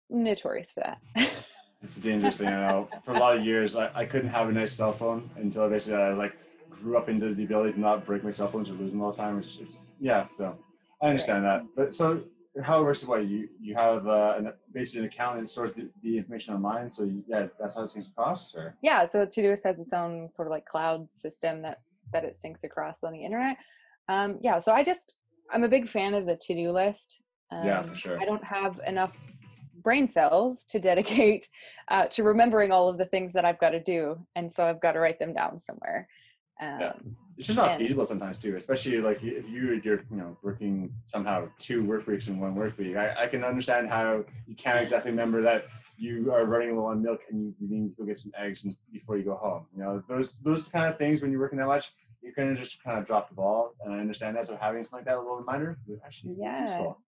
notorious 0.08 0.70
for 0.70 0.80
that 0.80 0.98
It's 1.82 1.96
a 1.96 2.00
dangerous 2.00 2.38
thing. 2.38 2.48
I 2.48 2.68
know. 2.68 2.88
For 3.02 3.12
a 3.12 3.18
lot 3.18 3.36
of 3.36 3.44
years, 3.44 3.74
I, 3.74 3.90
I 3.94 4.04
couldn't 4.04 4.28
have 4.28 4.48
a 4.48 4.52
nice 4.52 4.72
cell 4.72 4.92
phone 4.92 5.28
until 5.36 5.64
I 5.64 5.68
basically 5.68 6.00
I 6.00 6.12
like 6.12 6.34
grew 6.70 6.96
up 6.96 7.08
into 7.08 7.34
the 7.34 7.44
ability 7.44 7.72
to 7.72 7.80
not 7.80 8.06
break 8.06 8.22
my 8.24 8.30
cell 8.30 8.48
phones 8.48 8.70
or 8.70 8.74
lose 8.74 8.92
them 8.92 9.02
all 9.02 9.10
the 9.10 9.16
time. 9.16 9.38
It's, 9.38 9.58
it's, 9.60 9.78
yeah, 10.00 10.26
so 10.36 10.56
I 11.00 11.08
understand 11.08 11.44
that. 11.44 11.64
But 11.76 11.94
so 11.94 12.22
how 12.60 12.80
it 12.80 12.84
works 12.84 13.02
is 13.02 13.08
what 13.08 13.26
you 13.26 13.48
you 13.60 13.74
have 13.74 14.06
uh, 14.06 14.34
an, 14.36 14.52
basically 14.72 15.00
an 15.00 15.06
account 15.06 15.38
and 15.38 15.48
stores 15.48 15.72
the, 15.74 15.88
the 16.02 16.18
information 16.18 16.54
online. 16.54 16.92
So 16.92 17.04
you, 17.04 17.24
yeah, 17.26 17.46
that's 17.58 17.74
how 17.74 17.82
it 17.82 17.86
syncs 17.86 18.08
across. 18.10 18.54
Or 18.54 18.76
yeah, 18.82 19.06
so 19.06 19.24
Todoist 19.24 19.64
has 19.64 19.78
its 19.78 19.92
own 19.92 20.28
sort 20.30 20.48
of 20.48 20.52
like 20.52 20.66
cloud 20.66 21.10
system 21.10 21.62
that 21.62 21.80
that 22.12 22.24
it 22.24 22.36
syncs 22.42 22.64
across 22.64 23.04
on 23.04 23.12
the 23.12 23.24
internet. 23.24 23.56
Um, 24.08 24.38
yeah, 24.42 24.58
so 24.58 24.72
I 24.72 24.84
just 24.84 25.14
I'm 25.50 25.64
a 25.64 25.68
big 25.68 25.88
fan 25.88 26.14
of 26.14 26.26
the 26.26 26.36
to 26.36 26.54
do 26.54 26.72
list. 26.72 27.20
Um, 27.50 27.66
yeah, 27.66 27.82
for 27.82 27.90
um, 27.90 27.94
sure. 27.94 28.20
I 28.20 28.24
don't 28.24 28.44
have 28.44 28.80
enough 28.86 29.18
brain 29.82 30.06
cells 30.06 30.64
to 30.64 30.78
dedicate 30.78 31.48
uh, 31.88 32.06
to 32.06 32.22
remembering 32.22 32.70
all 32.70 32.88
of 32.88 32.98
the 32.98 33.06
things 33.06 33.32
that 33.32 33.44
I've 33.44 33.60
got 33.60 33.70
to 33.70 33.80
do, 33.82 34.18
and 34.36 34.52
so 34.52 34.64
I've 34.64 34.80
got 34.80 34.92
to 34.92 35.00
write 35.00 35.18
them 35.18 35.32
down 35.32 35.58
somewhere. 35.58 36.08
Um, 36.60 36.80
yeah. 36.80 36.92
It's 37.42 37.48
just 37.48 37.56
not 37.56 37.76
feasible 37.76 38.06
sometimes 38.06 38.38
too, 38.38 38.54
especially 38.54 38.98
like 38.98 39.20
if 39.20 39.48
you 39.48 39.80
you're 39.82 40.04
you 40.12 40.16
know 40.16 40.36
working 40.42 40.94
somehow 41.06 41.48
two 41.58 41.82
work 41.84 42.06
weeks 42.06 42.28
in 42.28 42.38
one 42.38 42.54
work 42.54 42.78
week. 42.78 42.96
I, 42.96 43.24
I 43.24 43.26
can 43.26 43.42
understand 43.42 43.88
how 43.88 44.24
you 44.46 44.54
can't 44.54 44.80
exactly 44.80 45.10
remember 45.10 45.42
that 45.42 45.66
you 45.96 46.32
are 46.32 46.44
running 46.44 46.76
low 46.76 46.86
on 46.86 47.02
milk 47.02 47.22
and 47.28 47.42
you, 47.42 47.54
you 47.58 47.68
need 47.68 47.90
to 47.90 47.96
go 47.96 48.04
get 48.04 48.16
some 48.16 48.30
eggs 48.38 48.64
before 48.92 49.16
you 49.16 49.24
go 49.24 49.34
home. 49.34 49.66
You 49.74 49.82
know 49.82 50.02
those 50.08 50.36
those 50.44 50.68
kind 50.68 50.86
of 50.86 50.98
things 50.98 51.20
when 51.20 51.32
you're 51.32 51.40
working 51.40 51.58
that 51.58 51.66
much, 51.66 51.92
you're 52.22 52.32
gonna 52.32 52.54
just 52.54 52.80
kind 52.84 52.96
of 52.96 53.06
drop 53.06 53.28
the 53.28 53.34
ball. 53.34 53.74
And 53.84 53.92
I 53.92 53.98
understand 53.98 54.36
that. 54.36 54.46
So 54.46 54.56
having 54.56 54.84
something 54.84 54.98
like 54.98 55.06
that, 55.06 55.16
a 55.16 55.18
little 55.18 55.38
reminder, 55.38 55.78
would 55.88 56.00
actually 56.04 56.36
yeah. 56.38 56.62
useful. 56.62 57.00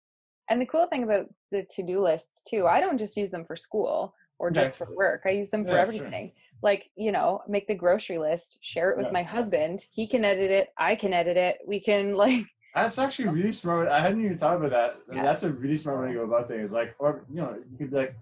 And 0.50 0.60
the 0.60 0.66
cool 0.66 0.86
thing 0.88 1.04
about 1.04 1.26
the 1.52 1.62
to-do 1.62 2.02
lists 2.02 2.42
too, 2.42 2.66
I 2.66 2.80
don't 2.80 2.98
just 2.98 3.16
use 3.16 3.30
them 3.30 3.44
for 3.44 3.54
school 3.54 4.16
or 4.40 4.50
just 4.50 4.76
for 4.76 4.88
work. 4.94 5.22
I 5.26 5.30
use 5.30 5.50
them 5.50 5.64
for 5.64 5.72
yeah, 5.72 5.80
everything. 5.80 6.32
Sure. 6.34 6.43
Like, 6.64 6.90
you 6.96 7.12
know, 7.12 7.42
make 7.46 7.68
the 7.68 7.74
grocery 7.74 8.16
list, 8.18 8.58
share 8.62 8.90
it 8.90 8.96
with 8.96 9.06
yeah. 9.06 9.12
my 9.12 9.22
husband. 9.22 9.84
He 9.90 10.06
can 10.06 10.24
edit 10.24 10.50
it, 10.50 10.70
I 10.78 10.96
can 10.96 11.12
edit 11.12 11.36
it. 11.36 11.58
We 11.66 11.78
can 11.78 12.12
like 12.24 12.46
That's 12.74 12.98
actually 12.98 13.28
really 13.28 13.52
smart. 13.52 13.88
I 13.88 14.00
hadn't 14.00 14.24
even 14.24 14.38
thought 14.38 14.56
about 14.56 14.70
that. 14.70 14.96
Yeah. 15.12 15.22
That's 15.22 15.42
a 15.42 15.52
really 15.52 15.76
smart 15.76 16.00
way 16.00 16.08
to 16.08 16.14
go 16.14 16.24
about 16.24 16.48
things. 16.48 16.72
Like 16.72 16.96
or 16.98 17.24
you 17.28 17.36
know, 17.36 17.54
you 17.70 17.76
could 17.76 17.90
be 17.90 17.96
like 17.96 18.16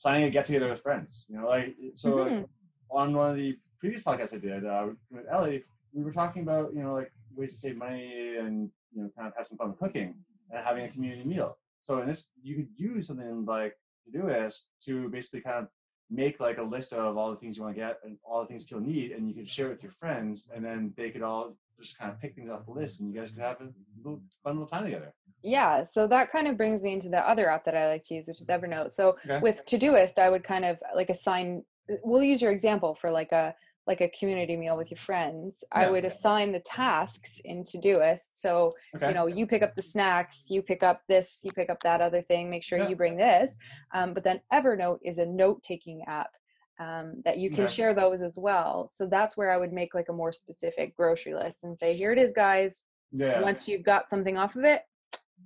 planning 0.00 0.24
a 0.24 0.30
get 0.30 0.46
together 0.46 0.70
with 0.70 0.80
friends. 0.80 1.26
You 1.28 1.36
know, 1.36 1.46
like 1.46 1.76
so 1.94 2.10
mm-hmm. 2.10 2.36
like, 2.36 2.46
on 2.90 3.12
one 3.12 3.30
of 3.30 3.36
the 3.36 3.58
previous 3.78 4.02
podcasts 4.02 4.34
I 4.34 4.38
did 4.38 4.64
uh, 4.64 4.88
with 5.10 5.26
Ellie, 5.30 5.64
we 5.92 6.02
were 6.02 6.12
talking 6.12 6.42
about, 6.42 6.72
you 6.74 6.82
know, 6.82 6.94
like 6.94 7.12
ways 7.36 7.52
to 7.52 7.58
save 7.58 7.76
money 7.76 8.36
and 8.38 8.70
you 8.94 9.02
know, 9.02 9.10
kind 9.16 9.28
of 9.28 9.34
have 9.36 9.46
some 9.46 9.58
fun 9.58 9.74
cooking 9.78 10.14
and 10.50 10.64
having 10.64 10.84
a 10.84 10.88
community 10.88 11.24
meal. 11.24 11.58
So 11.82 12.00
in 12.00 12.08
this, 12.08 12.30
you 12.42 12.54
could 12.56 12.68
use 12.76 13.08
something 13.08 13.44
like 13.44 13.76
Todoist 14.08 14.68
to 14.86 15.08
basically 15.10 15.42
kind 15.42 15.58
of 15.58 15.68
make 16.12 16.40
like 16.40 16.58
a 16.58 16.62
list 16.62 16.92
of 16.92 17.16
all 17.16 17.30
the 17.30 17.36
things 17.36 17.56
you 17.56 17.62
want 17.62 17.74
to 17.74 17.80
get 17.80 17.98
and 18.04 18.18
all 18.22 18.42
the 18.42 18.46
things 18.46 18.70
you'll 18.70 18.80
need, 18.80 19.12
and 19.12 19.26
you 19.26 19.34
can 19.34 19.44
share 19.44 19.66
it 19.68 19.70
with 19.70 19.82
your 19.82 19.92
friends, 19.92 20.50
and 20.54 20.64
then 20.64 20.92
they 20.96 21.10
could 21.10 21.22
all 21.22 21.56
just 21.80 21.98
kind 21.98 22.12
of 22.12 22.20
pick 22.20 22.34
things 22.34 22.50
off 22.50 22.66
the 22.66 22.72
list, 22.72 23.00
and 23.00 23.12
you 23.12 23.18
guys 23.18 23.30
could 23.30 23.40
have 23.40 23.60
a 23.60 23.68
little 24.04 24.20
fun 24.44 24.54
little 24.54 24.68
time 24.68 24.84
together. 24.84 25.14
Yeah, 25.42 25.82
so 25.82 26.06
that 26.06 26.30
kind 26.30 26.46
of 26.46 26.56
brings 26.56 26.82
me 26.82 26.92
into 26.92 27.08
the 27.08 27.28
other 27.28 27.50
app 27.50 27.64
that 27.64 27.76
I 27.76 27.88
like 27.88 28.04
to 28.04 28.14
use, 28.14 28.28
which 28.28 28.40
is 28.40 28.46
Evernote. 28.46 28.92
So 28.92 29.16
okay. 29.24 29.40
with 29.40 29.66
Todoist, 29.66 30.18
I 30.18 30.30
would 30.30 30.44
kind 30.44 30.64
of 30.64 30.78
like 30.94 31.10
assign. 31.10 31.64
Uh, 31.90 31.96
we'll 32.04 32.22
use 32.22 32.40
your 32.40 32.52
example 32.52 32.94
for 32.94 33.10
like 33.10 33.32
a 33.32 33.54
like 33.86 34.00
a 34.00 34.08
community 34.08 34.56
meal 34.56 34.76
with 34.76 34.90
your 34.90 34.98
friends, 34.98 35.64
yeah. 35.74 35.82
I 35.82 35.90
would 35.90 36.04
assign 36.04 36.52
the 36.52 36.60
tasks 36.60 37.40
in 37.44 37.64
Todoist. 37.64 38.28
So, 38.32 38.72
okay. 38.94 39.08
you 39.08 39.14
know, 39.14 39.26
you 39.26 39.46
pick 39.46 39.62
up 39.62 39.74
the 39.74 39.82
snacks, 39.82 40.46
you 40.48 40.62
pick 40.62 40.82
up 40.82 41.02
this, 41.08 41.40
you 41.42 41.50
pick 41.50 41.68
up 41.68 41.78
that 41.82 42.00
other 42.00 42.22
thing, 42.22 42.48
make 42.48 42.62
sure 42.62 42.78
yeah. 42.78 42.88
you 42.88 42.96
bring 42.96 43.16
this. 43.16 43.56
Um, 43.92 44.14
but 44.14 44.22
then 44.22 44.40
Evernote 44.52 44.98
is 45.02 45.18
a 45.18 45.26
note 45.26 45.62
taking 45.62 46.02
app 46.06 46.30
um, 46.78 47.22
that 47.24 47.38
you 47.38 47.50
can 47.50 47.66
share 47.68 47.92
those 47.94 48.22
as 48.22 48.36
well. 48.38 48.88
So 48.92 49.06
that's 49.06 49.36
where 49.36 49.52
I 49.52 49.56
would 49.56 49.72
make 49.72 49.94
like 49.94 50.08
a 50.08 50.12
more 50.12 50.32
specific 50.32 50.96
grocery 50.96 51.34
list 51.34 51.64
and 51.64 51.76
say, 51.76 51.94
here 51.94 52.12
it 52.12 52.18
is, 52.18 52.32
guys. 52.32 52.80
Yeah. 53.10 53.40
Once 53.40 53.68
you've 53.68 53.84
got 53.84 54.08
something 54.08 54.38
off 54.38 54.56
of 54.56 54.64
it, 54.64 54.82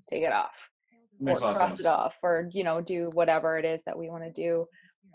take 0.09 0.23
it 0.23 0.33
off. 0.33 0.71
Makes 1.19 1.40
or 1.40 1.55
cross 1.55 1.81
it 1.81 1.87
off 1.87 2.14
or, 2.23 2.49
you 2.52 2.62
know, 2.62 2.83
do 2.83 3.11
whatever 3.14 3.59
it 3.59 3.64
is 3.64 3.81
that 3.87 3.99
we 3.99 4.11
want 4.11 4.25
to 4.25 4.31
do. 4.31 4.66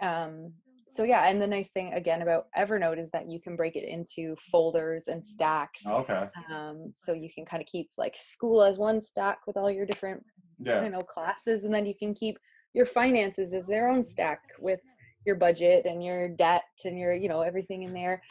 Um, 0.02 0.54
so 0.92 1.04
yeah 1.04 1.28
and 1.28 1.42
the 1.42 1.48
nice 1.48 1.70
thing 1.70 1.94
again 1.94 2.22
about 2.22 2.48
evernote 2.58 3.02
is 3.02 3.10
that 3.12 3.30
you 3.30 3.40
can 3.40 3.56
break 3.56 3.76
it 3.76 3.88
into 3.88 4.36
folders 4.36 5.08
and 5.08 5.26
stacks 5.26 5.86
okay. 5.88 6.28
um, 6.54 6.90
so 6.92 7.14
you 7.14 7.30
can 7.34 7.46
kind 7.46 7.62
of 7.62 7.68
keep 7.68 7.90
like 7.98 8.16
school 8.20 8.62
as 8.62 8.78
one 8.78 9.00
stack 9.00 9.40
with 9.48 9.56
all 9.58 9.72
your 9.72 9.86
different 9.86 10.24
yeah. 10.60 10.84
you 10.84 10.90
know 10.90 11.02
classes 11.02 11.64
and 11.64 11.74
then 11.74 11.86
you 11.86 11.96
can 11.96 12.14
keep 12.14 12.38
your 12.74 12.86
finances 12.86 13.54
as 13.54 13.68
their 13.68 13.90
own 13.90 14.04
stack 14.04 14.40
with 14.60 14.80
your 15.26 15.36
budget 15.36 15.86
and 15.86 16.04
your 16.04 16.30
debt 16.30 16.64
and 16.86 16.98
your 16.98 17.14
you 17.14 17.30
know 17.30 17.42
everything 17.42 17.84
in 17.84 17.94
there. 17.94 18.22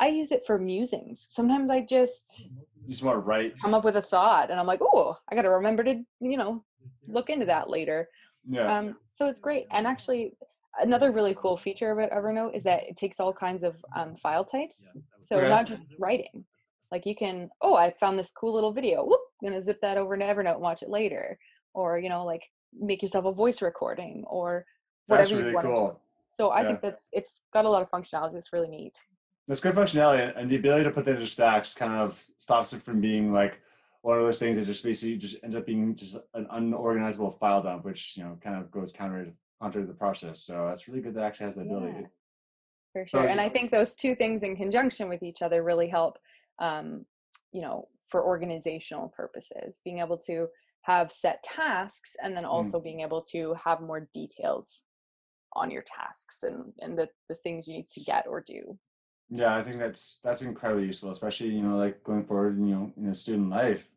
I 0.00 0.08
use 0.08 0.30
it 0.30 0.44
for 0.46 0.58
musings. 0.58 1.26
Sometimes 1.28 1.70
i 1.70 1.80
just 1.80 2.48
you 2.84 2.90
just 2.90 3.02
want 3.02 3.16
to 3.16 3.20
write. 3.20 3.54
come 3.60 3.74
up 3.74 3.84
with 3.84 3.96
a 3.96 4.02
thought 4.02 4.50
and 4.50 4.58
i'm 4.58 4.66
like 4.66 4.80
oh 4.80 5.16
i 5.30 5.34
gotta 5.34 5.50
remember 5.50 5.84
to 5.84 6.02
you 6.20 6.36
know 6.36 6.64
look 7.06 7.30
into 7.30 7.46
that 7.46 7.70
later. 7.70 8.08
Yeah. 8.48 8.78
um 8.78 8.96
so 9.14 9.26
it's 9.26 9.40
great 9.40 9.66
and 9.72 9.86
actually 9.86 10.32
another 10.80 11.10
really 11.12 11.34
cool 11.34 11.56
feature 11.56 11.90
about 11.92 12.10
Evernote 12.10 12.54
is 12.54 12.62
that 12.64 12.84
it 12.88 12.96
takes 12.96 13.20
all 13.20 13.32
kinds 13.32 13.62
of 13.64 13.76
um, 13.96 14.14
file 14.14 14.44
types. 14.44 14.92
So 15.22 15.40
not 15.48 15.66
just 15.66 15.82
writing. 15.98 16.44
like 16.90 17.04
you 17.04 17.14
can 17.14 17.50
oh 17.60 17.74
i 17.74 17.90
found 18.00 18.18
this 18.18 18.30
cool 18.30 18.54
little 18.54 18.72
video 18.72 19.04
whoop 19.04 19.20
i'm 19.42 19.48
gonna 19.50 19.60
zip 19.60 19.78
that 19.82 19.98
over 19.98 20.16
to 20.16 20.24
evernote 20.24 20.54
and 20.54 20.62
watch 20.62 20.82
it 20.82 20.88
later 20.88 21.38
or 21.74 21.98
you 21.98 22.08
know 22.08 22.24
like 22.24 22.44
make 22.90 23.02
yourself 23.02 23.26
a 23.26 23.32
voice 23.32 23.60
recording 23.60 24.24
or 24.26 24.64
whatever 25.06 25.36
really 25.36 25.48
you 25.50 25.54
want 25.54 25.66
cool. 25.66 26.00
so 26.30 26.48
i 26.48 26.60
Yeah. 26.62 26.66
think 26.68 26.80
that's 26.80 27.04
it's 27.12 27.42
got 27.52 27.66
a 27.66 27.68
lot 27.68 27.82
of 27.82 27.90
functionality 27.90 28.36
it's 28.40 28.54
really 28.54 28.68
neat 28.78 28.96
That's 29.48 29.60
good 29.60 29.74
functionality, 29.74 30.20
and- 30.28 30.36
and 30.38 30.50
the 30.50 30.56
ability 30.62 30.84
to 30.84 30.90
put 30.90 31.04
that 31.06 31.16
into 31.16 31.26
stacks 31.38 31.74
kind 31.74 31.92
of 32.04 32.10
stops 32.38 32.72
it 32.72 32.80
from 32.82 32.98
being 33.02 33.24
like 33.40 33.54
one 34.08 34.16
of 34.18 34.24
those 34.24 34.38
things 34.38 34.56
that 34.56 34.64
just 34.72 34.82
basically 34.84 35.16
just 35.18 35.36
ends 35.44 35.56
up 35.56 35.66
being 35.66 35.94
just 36.02 36.16
an 36.38 36.46
unorganizable 36.58 37.32
file 37.40 37.62
dump, 37.66 37.84
which 37.84 38.00
you 38.16 38.22
know 38.24 38.38
kind 38.44 38.56
of 38.60 38.70
goes 38.70 38.92
counter 38.92 39.22
to, 39.58 39.64
counter 39.64 39.80
to 39.80 39.86
the 39.86 39.94
process. 39.94 40.40
So 40.40 40.66
that's 40.68 40.88
really 40.88 41.00
good 41.00 41.14
that 41.14 41.24
actually 41.24 41.46
has 41.46 41.54
the 41.54 41.62
ability. 41.62 41.98
Yeah. 42.00 42.06
for 42.92 43.06
So 43.06 43.18
sure 43.18 43.28
and 43.28 43.40
i 43.40 43.48
think 43.48 43.70
those 43.70 43.96
two 43.96 44.14
things 44.14 44.42
in 44.42 44.56
conjunction 44.56 45.08
with 45.08 45.22
each 45.22 45.42
other 45.42 45.62
really 45.62 45.88
help 45.88 46.18
um, 46.60 47.04
you 47.52 47.60
know 47.60 47.88
for 48.08 48.24
organizational 48.24 49.08
purposes 49.08 49.80
being 49.84 49.98
able 49.98 50.16
to 50.16 50.46
have 50.82 51.12
set 51.12 51.42
tasks 51.42 52.16
and 52.22 52.36
then 52.36 52.44
also 52.44 52.80
being 52.80 53.00
able 53.00 53.20
to 53.20 53.54
have 53.62 53.80
more 53.80 54.08
details 54.14 54.84
on 55.54 55.70
your 55.70 55.82
tasks 55.82 56.42
and 56.42 56.72
and 56.80 56.98
the, 56.98 57.08
the 57.28 57.34
things 57.36 57.68
you 57.68 57.74
need 57.74 57.90
to 57.90 58.00
get 58.00 58.26
or 58.26 58.40
do 58.40 58.78
Yeah, 59.30 59.54
I 59.54 59.62
think 59.62 59.78
that's 59.78 60.20
that's 60.24 60.42
incredibly 60.42 60.86
useful, 60.86 61.10
especially 61.10 61.48
you 61.48 61.62
know 61.62 61.76
like 61.76 62.02
going 62.02 62.24
forward, 62.24 62.58
you 62.58 62.74
know, 62.74 62.92
in 62.96 63.08
a 63.08 63.14
student 63.14 63.50
life. 63.50 63.90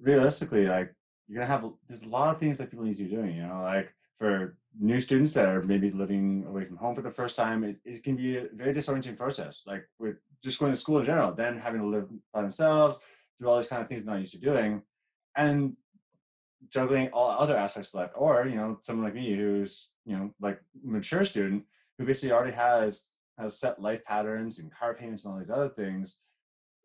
Realistically, 0.00 0.66
like 0.66 0.94
you're 1.28 1.40
gonna 1.40 1.52
have 1.52 1.70
there's 1.88 2.02
a 2.02 2.08
lot 2.08 2.34
of 2.34 2.40
things 2.40 2.58
that 2.58 2.70
people 2.70 2.84
need 2.84 2.96
to 2.96 3.04
be 3.04 3.10
doing. 3.10 3.36
You 3.36 3.46
know, 3.46 3.62
like 3.62 3.94
for 4.18 4.56
new 4.78 5.00
students 5.00 5.34
that 5.34 5.48
are 5.48 5.62
maybe 5.62 5.90
living 5.90 6.44
away 6.48 6.64
from 6.64 6.76
home 6.76 6.94
for 6.94 7.02
the 7.02 7.10
first 7.10 7.36
time, 7.36 7.64
it, 7.64 7.76
it 7.84 8.02
can 8.02 8.16
be 8.16 8.36
a 8.36 8.46
very 8.52 8.74
disorienting 8.74 9.16
process. 9.16 9.64
Like 9.66 9.88
with 9.98 10.16
just 10.42 10.58
going 10.58 10.72
to 10.72 10.78
school 10.78 10.98
in 10.98 11.06
general, 11.06 11.32
then 11.32 11.58
having 11.58 11.80
to 11.80 11.86
live 11.86 12.08
by 12.32 12.42
themselves, 12.42 12.98
do 13.40 13.48
all 13.48 13.56
these 13.56 13.68
kind 13.68 13.82
of 13.82 13.88
things 13.88 14.04
they're 14.04 14.14
not 14.14 14.20
used 14.20 14.34
to 14.34 14.40
doing, 14.40 14.82
and 15.36 15.76
juggling 16.70 17.08
all 17.08 17.30
other 17.30 17.56
aspects 17.56 17.90
of 17.90 18.00
life. 18.00 18.10
Or 18.14 18.46
you 18.46 18.56
know, 18.56 18.80
someone 18.82 19.04
like 19.04 19.14
me 19.14 19.34
who's 19.34 19.90
you 20.04 20.16
know 20.16 20.34
like 20.40 20.60
mature 20.82 21.24
student 21.24 21.64
who 21.98 22.04
basically 22.04 22.32
already 22.32 22.52
has 22.52 23.04
have 23.38 23.54
set 23.54 23.80
life 23.80 24.04
patterns 24.04 24.58
and 24.58 24.74
car 24.74 24.94
payments 24.94 25.24
and 25.24 25.32
all 25.32 25.40
these 25.40 25.50
other 25.50 25.68
things. 25.68 26.18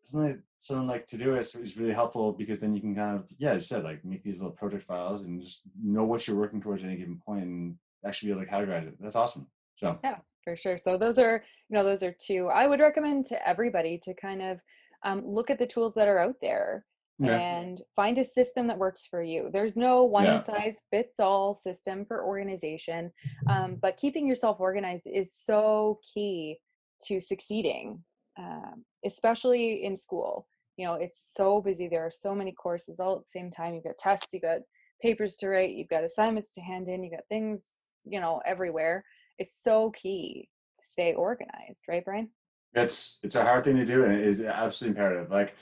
Something 0.04 0.30
like, 0.30 0.40
something 0.58 0.86
like 0.86 1.06
Todoist 1.06 1.60
is 1.62 1.76
really 1.78 1.92
helpful 1.92 2.32
because 2.32 2.60
then 2.60 2.74
you 2.74 2.80
can 2.80 2.94
kind 2.94 3.16
of, 3.16 3.30
yeah, 3.38 3.52
as 3.52 3.62
you 3.62 3.66
said, 3.76 3.84
like 3.84 4.04
make 4.04 4.22
these 4.22 4.36
little 4.38 4.52
project 4.52 4.84
files 4.84 5.22
and 5.22 5.42
just 5.42 5.62
know 5.82 6.04
what 6.04 6.26
you're 6.26 6.36
working 6.36 6.60
towards 6.60 6.82
at 6.82 6.88
any 6.88 6.98
given 6.98 7.20
point 7.24 7.44
and 7.44 7.76
actually 8.06 8.28
be 8.28 8.32
able 8.32 8.44
to 8.44 8.50
categorize 8.50 8.86
it. 8.86 8.94
That's 9.00 9.16
awesome. 9.16 9.46
So, 9.76 9.98
Yeah. 10.04 10.18
for 10.44 10.54
sure 10.56 10.76
so 10.78 10.96
those 10.98 11.18
are 11.18 11.42
you 11.68 11.74
know 11.74 11.82
those 11.82 12.02
are 12.02 12.14
two 12.20 12.48
i 12.48 12.66
would 12.66 12.78
recommend 12.78 13.24
to 13.24 13.48
everybody 13.48 13.96
to 13.98 14.12
kind 14.14 14.42
of 14.42 14.60
um, 15.02 15.22
look 15.26 15.48
at 15.50 15.58
the 15.58 15.66
tools 15.66 15.94
that 15.94 16.06
are 16.06 16.18
out 16.18 16.36
there 16.40 16.84
and 17.22 17.80
find 17.96 18.18
a 18.18 18.24
system 18.24 18.66
that 18.66 18.76
works 18.78 19.06
for 19.06 19.22
you. 19.22 19.48
There's 19.52 19.76
no 19.76 20.02
one 20.04 20.24
Yeah. 20.24 20.36
size 20.38 20.82
fits 20.90 21.20
all 21.20 21.54
system 21.54 22.04
for 22.06 22.24
organization, 22.24 23.12
um, 23.48 23.76
but 23.76 23.96
keeping 23.96 24.26
yourself 24.28 24.58
organized 24.60 25.06
is 25.06 25.32
so 25.32 26.00
key 26.12 26.58
to 27.06 27.20
succeeding, 27.20 28.02
um, 28.36 28.84
especially 29.04 29.84
in 29.84 29.96
school. 29.96 30.46
You 30.76 30.86
know, 30.86 30.94
it's 30.94 31.32
so 31.34 31.60
busy. 31.60 31.88
There 31.88 32.04
are 32.04 32.10
so 32.10 32.34
many 32.34 32.52
courses 32.52 32.98
all 32.98 33.16
at 33.16 33.22
the 33.22 33.28
same 33.28 33.50
time. 33.50 33.74
You've 33.74 33.84
got 33.84 33.98
tests, 33.98 34.32
you've 34.32 34.42
got 34.42 34.58
papers 35.00 35.36
to 35.36 35.48
write, 35.48 35.74
you've 35.74 35.88
got 35.88 36.04
assignments 36.04 36.54
to 36.54 36.60
hand 36.60 36.88
in, 36.88 37.04
you've 37.04 37.12
got 37.12 37.28
things, 37.28 37.76
you 38.04 38.20
know, 38.20 38.40
everywhere. 38.44 39.04
It's 39.38 39.56
so 39.62 39.90
key 39.90 40.48
to 40.80 40.86
stay 40.86 41.14
organized, 41.14 41.82
right, 41.88 42.04
Brian? 42.04 42.30
it's 42.74 43.18
it's 43.22 43.36
a 43.36 43.42
hard 43.42 43.64
thing 43.64 43.76
to 43.76 43.86
do 43.86 44.04
and 44.04 44.12
it 44.12 44.26
is 44.26 44.40
absolutely 44.40 44.98
imperative. 44.98 45.30
Like 45.30 45.54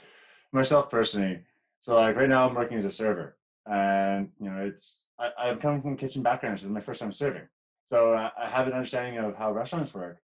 myself 0.51 0.89
personally, 0.89 1.41
so 1.79 1.95
like 1.95 2.15
right 2.15 2.29
now 2.29 2.47
I'm 2.47 2.55
working 2.55 2.77
as 2.77 2.85
a 2.85 2.91
server 2.91 3.37
and 3.65 4.29
you 4.39 4.49
know 4.49 4.65
it's 4.65 5.05
I, 5.19 5.29
I've 5.37 5.59
come 5.59 5.81
from 5.81 5.97
kitchen 5.97 6.23
background, 6.23 6.59
so 6.59 6.65
it's 6.65 6.73
my 6.73 6.79
first 6.79 7.01
time 7.01 7.11
serving. 7.11 7.47
So 7.85 8.13
I, 8.13 8.31
I 8.41 8.49
have 8.49 8.67
an 8.67 8.73
understanding 8.73 9.23
of 9.23 9.35
how 9.35 9.51
restaurants 9.51 9.93
work, 9.93 10.19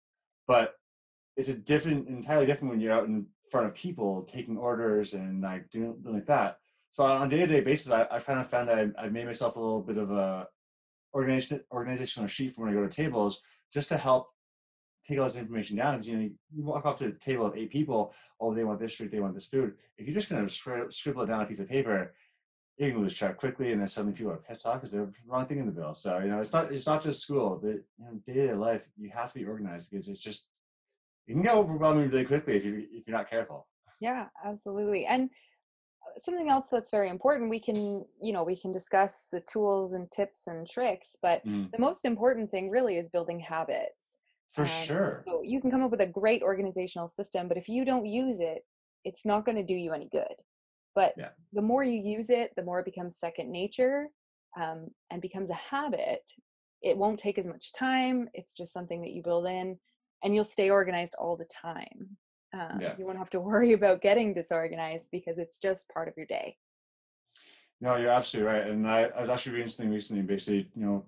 but 0.46 0.74
it's 1.36 1.48
a 1.48 1.54
different, 1.54 2.08
entirely 2.08 2.46
different 2.46 2.70
when 2.70 2.80
you're 2.80 2.92
out 2.92 3.06
in 3.06 3.26
front 3.50 3.66
of 3.66 3.74
people 3.74 4.28
taking 4.32 4.56
orders 4.56 5.14
and 5.14 5.42
like 5.42 5.70
doing, 5.70 5.96
doing 6.02 6.14
like 6.16 6.26
that. 6.26 6.58
So 6.90 7.04
on 7.04 7.26
a 7.26 7.30
day-to-day 7.30 7.60
basis, 7.60 7.92
I, 7.92 8.06
I've 8.10 8.24
kind 8.24 8.40
of 8.40 8.48
found 8.48 8.68
that 8.68 8.92
I've, 8.98 9.12
made 9.12 9.26
myself 9.26 9.56
a 9.56 9.60
little 9.60 9.82
bit 9.82 9.98
of 9.98 10.10
a 10.10 10.48
organization, 11.14 11.60
organizational 11.70 12.28
sheet 12.28 12.54
for 12.54 12.62
when 12.62 12.70
I 12.70 12.74
go 12.74 12.86
to 12.86 12.88
tables, 12.88 13.40
just 13.72 13.90
to 13.90 13.98
help 13.98 14.28
take 15.06 15.18
all 15.18 15.26
this 15.26 15.36
information 15.36 15.76
down. 15.76 15.94
Because 15.94 16.08
you 16.08 16.16
know, 16.16 16.30
you 16.54 16.64
walk 16.64 16.86
up 16.86 16.98
to 16.98 17.06
a 17.06 17.12
table 17.12 17.46
of 17.46 17.56
eight 17.56 17.70
people, 17.70 18.14
oh, 18.40 18.54
they 18.54 18.64
want 18.64 18.80
this 18.80 18.96
drink, 18.96 19.12
they 19.12 19.20
want 19.20 19.34
this 19.34 19.46
food. 19.46 19.74
If 19.98 20.06
you're 20.06 20.14
just 20.14 20.30
going 20.30 20.46
to 20.46 20.52
scri- 20.52 20.92
scribble 20.92 21.22
it 21.22 21.26
down 21.26 21.40
on 21.40 21.44
a 21.44 21.48
piece 21.48 21.60
of 21.60 21.68
paper, 21.68 22.14
you 22.78 22.92
can 22.92 23.02
lose 23.02 23.14
track 23.14 23.36
quickly, 23.36 23.72
and 23.72 23.80
then 23.80 23.88
suddenly 23.88 24.16
people 24.16 24.32
are 24.32 24.36
pissed 24.36 24.66
off 24.66 24.80
because 24.80 24.92
they're 24.92 25.06
the 25.06 25.12
wrong 25.26 25.46
thing 25.46 25.58
in 25.58 25.66
the 25.66 25.72
bill. 25.72 25.94
So 25.94 26.18
you 26.18 26.28
know, 26.28 26.40
it's 26.40 26.52
not 26.52 26.72
it's 26.72 26.86
not 26.86 27.02
just 27.02 27.20
school. 27.20 27.58
The 27.62 27.68
you 27.68 27.84
know, 28.00 28.20
day-to-day 28.26 28.54
life, 28.54 28.86
you 28.98 29.10
have 29.14 29.32
to 29.32 29.38
be 29.38 29.46
organized 29.46 29.88
because 29.90 30.08
it's 30.08 30.22
just 30.22 30.46
it 31.26 31.32
can 31.32 31.42
get 31.42 31.54
overwhelming 31.54 32.10
really 32.10 32.24
quickly 32.24 32.56
if 32.56 32.64
you 32.64 32.86
if 32.92 33.06
you're 33.06 33.16
not 33.16 33.30
careful. 33.30 33.66
Yeah, 34.00 34.26
absolutely. 34.44 35.06
And 35.06 35.30
uh, 36.04 36.18
something 36.18 36.48
else 36.48 36.68
that's 36.70 36.90
very 36.90 37.08
important, 37.08 37.50
we 37.50 37.60
can, 37.60 38.04
you 38.20 38.32
know, 38.32 38.44
we 38.44 38.56
can 38.60 38.72
discuss 38.72 39.26
the 39.32 39.40
tools 39.40 39.92
and 39.92 40.10
tips 40.12 40.46
and 40.46 40.68
tricks, 40.68 41.16
but 41.22 41.44
Mm. 41.46 41.70
the 41.72 41.78
most 41.78 42.04
important 42.04 42.50
thing 42.50 42.70
really 42.70 42.98
is 42.98 43.08
building 43.08 43.40
habits. 43.40 44.18
For 44.50 44.64
Um, 44.64 44.68
sure. 44.68 45.22
So 45.26 45.42
you 45.42 45.60
can 45.60 45.70
come 45.70 45.82
up 45.82 45.90
with 45.90 46.00
a 46.00 46.06
great 46.06 46.42
organizational 46.42 47.08
system, 47.08 47.48
but 47.48 47.56
if 47.56 47.68
you 47.68 47.84
don't 47.84 48.06
use 48.06 48.38
it, 48.40 48.64
it's 49.04 49.26
not 49.26 49.44
going 49.44 49.56
to 49.56 49.62
do 49.62 49.74
you 49.74 49.92
any 49.92 50.08
good. 50.10 50.36
But 50.94 51.14
Yeah. 51.16 51.30
the 51.52 51.62
more 51.62 51.84
you 51.84 52.00
use 52.00 52.30
it, 52.30 52.52
the 52.56 52.62
more 52.62 52.78
it 52.80 52.84
becomes 52.84 53.18
second 53.18 53.50
nature 53.50 54.08
um, 54.60 54.88
and 55.10 55.20
becomes 55.20 55.50
a 55.50 55.54
habit. 55.54 56.22
It 56.82 56.96
won't 56.96 57.18
take 57.18 57.38
as 57.38 57.46
much 57.46 57.72
time. 57.72 58.28
It's 58.34 58.54
just 58.54 58.72
something 58.72 59.00
that 59.02 59.12
you 59.12 59.22
build 59.22 59.46
in, 59.46 59.78
and 60.26 60.34
you'll 60.34 60.44
stay 60.44 60.70
organized 60.70 61.14
all 61.20 61.36
the 61.36 61.44
time. 61.44 62.16
Um, 62.52 62.80
Yeah. 62.80 62.94
You 62.98 63.06
won't 63.06 63.18
have 63.18 63.30
to 63.30 63.40
worry 63.50 63.72
about 63.72 64.02
getting 64.02 64.34
disorganized 64.34 65.06
because 65.12 65.38
it's 65.38 65.60
just 65.60 65.88
part 65.88 66.08
of 66.08 66.14
your 66.16 66.26
day. 66.26 66.56
No, 67.80 67.94
you're 67.96 68.10
absolutely 68.10 68.52
right. 68.52 68.66
And 68.66 68.88
I, 68.88 69.04
I 69.04 69.20
was 69.20 69.30
actually 69.30 69.52
reading 69.52 69.68
something 69.68 69.92
recently. 69.92 70.22
Basically, 70.22 70.68
you 70.74 70.84
know, 70.84 71.04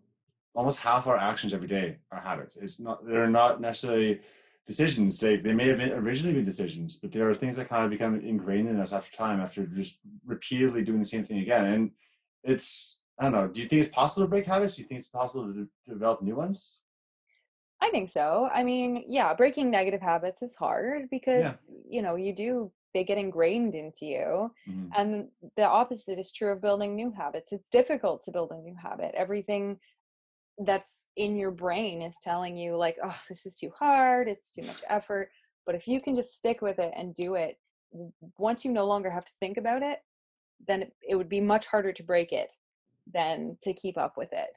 almost 0.55 0.79
half 0.79 1.07
our 1.09 1.17
actions 1.17 1.53
every 1.53 1.67
day 1.67 1.97
are 2.13 2.21
habits. 2.21 2.57
It's 2.61 2.79
not 2.79 3.05
they're 3.05 3.29
not 3.29 3.61
necessarily 3.61 4.21
decisions. 4.67 5.19
They 5.19 5.37
they 5.37 5.55
may 5.55 5.67
have 5.69 5.79
been 5.79 5.93
originally 5.93 6.35
been 6.35 6.45
decisions, 6.45 6.97
but 6.97 7.11
there 7.11 7.29
are 7.29 7.35
things 7.35 7.57
that 7.57 7.69
kind 7.69 7.85
of 7.85 7.91
become 7.91 8.21
ingrained 8.21 8.69
in 8.69 8.79
us 8.79 8.93
after 8.93 9.17
time, 9.17 9.41
after 9.41 9.67
just 9.67 10.01
repeatedly 10.27 10.83
doing 10.83 11.01
the 11.01 11.07
same 11.07 11.25
thing 11.25 11.39
again. 11.39 11.65
And 11.65 11.91
it's 12.45 13.01
I 13.19 13.25
don't 13.25 13.33
know. 13.33 13.49
Do 13.49 13.61
you 13.63 13.69
think 13.69 13.83
it's 13.83 13.95
possible 13.95 14.27
to 14.27 14.31
break 14.31 14.47
habits? 14.47 14.77
Do 14.77 14.83
you 14.83 14.89
think 14.89 15.01
it's 15.01 15.09
possible 15.09 15.47
to, 15.47 15.67
to 15.87 15.93
develop 15.93 16.23
new 16.23 16.37
ones? 16.37 16.83
I 17.81 17.91
think 17.91 18.09
so. 18.09 18.49
I 18.53 18.65
mean, 18.65 19.05
yeah, 19.07 19.33
breaking 19.35 19.71
negative 19.71 20.01
habits 20.01 20.43
is 20.43 20.57
hard 20.57 21.09
because, 21.11 21.73
you 21.89 22.03
know, 22.03 22.17
you 22.17 22.33
do, 22.35 22.73
they 22.93 23.05
get 23.05 23.19
ingrained 23.19 23.75
into 23.75 24.05
you. 24.07 24.53
Mhm. 24.69 24.91
And 24.97 25.29
the 25.57 25.65
opposite 25.67 26.19
is 26.19 26.33
true 26.33 26.51
of 26.53 26.61
building 26.61 26.97
new 26.97 27.13
habits. 27.13 27.53
It's 27.53 27.69
difficult 27.71 28.23
to 28.23 28.33
build 28.33 28.51
a 28.51 28.59
new 28.59 28.75
habit. 28.75 29.15
Everything 29.15 29.79
that's 30.59 31.07
in 31.17 31.37
your 31.37 31.53
brain 31.53 32.03
is 32.03 32.17
telling 32.21 32.57
you, 32.57 32.77
like, 32.77 32.97
oh, 33.05 33.21
this 33.29 33.47
is 33.47 33.57
too 33.57 33.71
hard, 33.79 34.29
it's 34.29 34.51
too 34.51 34.63
much 34.63 34.83
effort. 34.89 35.31
But 35.65 35.75
if 35.77 35.87
you 35.87 36.01
can 36.01 36.17
just 36.17 36.35
stick 36.35 36.61
with 36.63 36.79
it 36.81 36.93
and 36.97 37.15
do 37.15 37.37
it, 37.37 37.59
once 38.39 38.65
you 38.65 38.73
no 38.73 38.87
longer 38.87 39.11
have 39.11 39.25
to 39.25 39.33
think 39.41 39.57
about 39.57 39.83
it, 39.83 40.01
then 40.67 40.83
it, 40.83 40.97
it 41.09 41.15
would 41.15 41.29
be 41.29 41.41
much 41.41 41.67
harder 41.67 41.93
to 41.93 42.03
break 42.03 42.33
it 42.33 42.53
than 43.13 43.57
to 43.63 43.73
keep 43.73 43.97
up 43.97 44.17
with 44.17 44.33
it. 44.33 44.51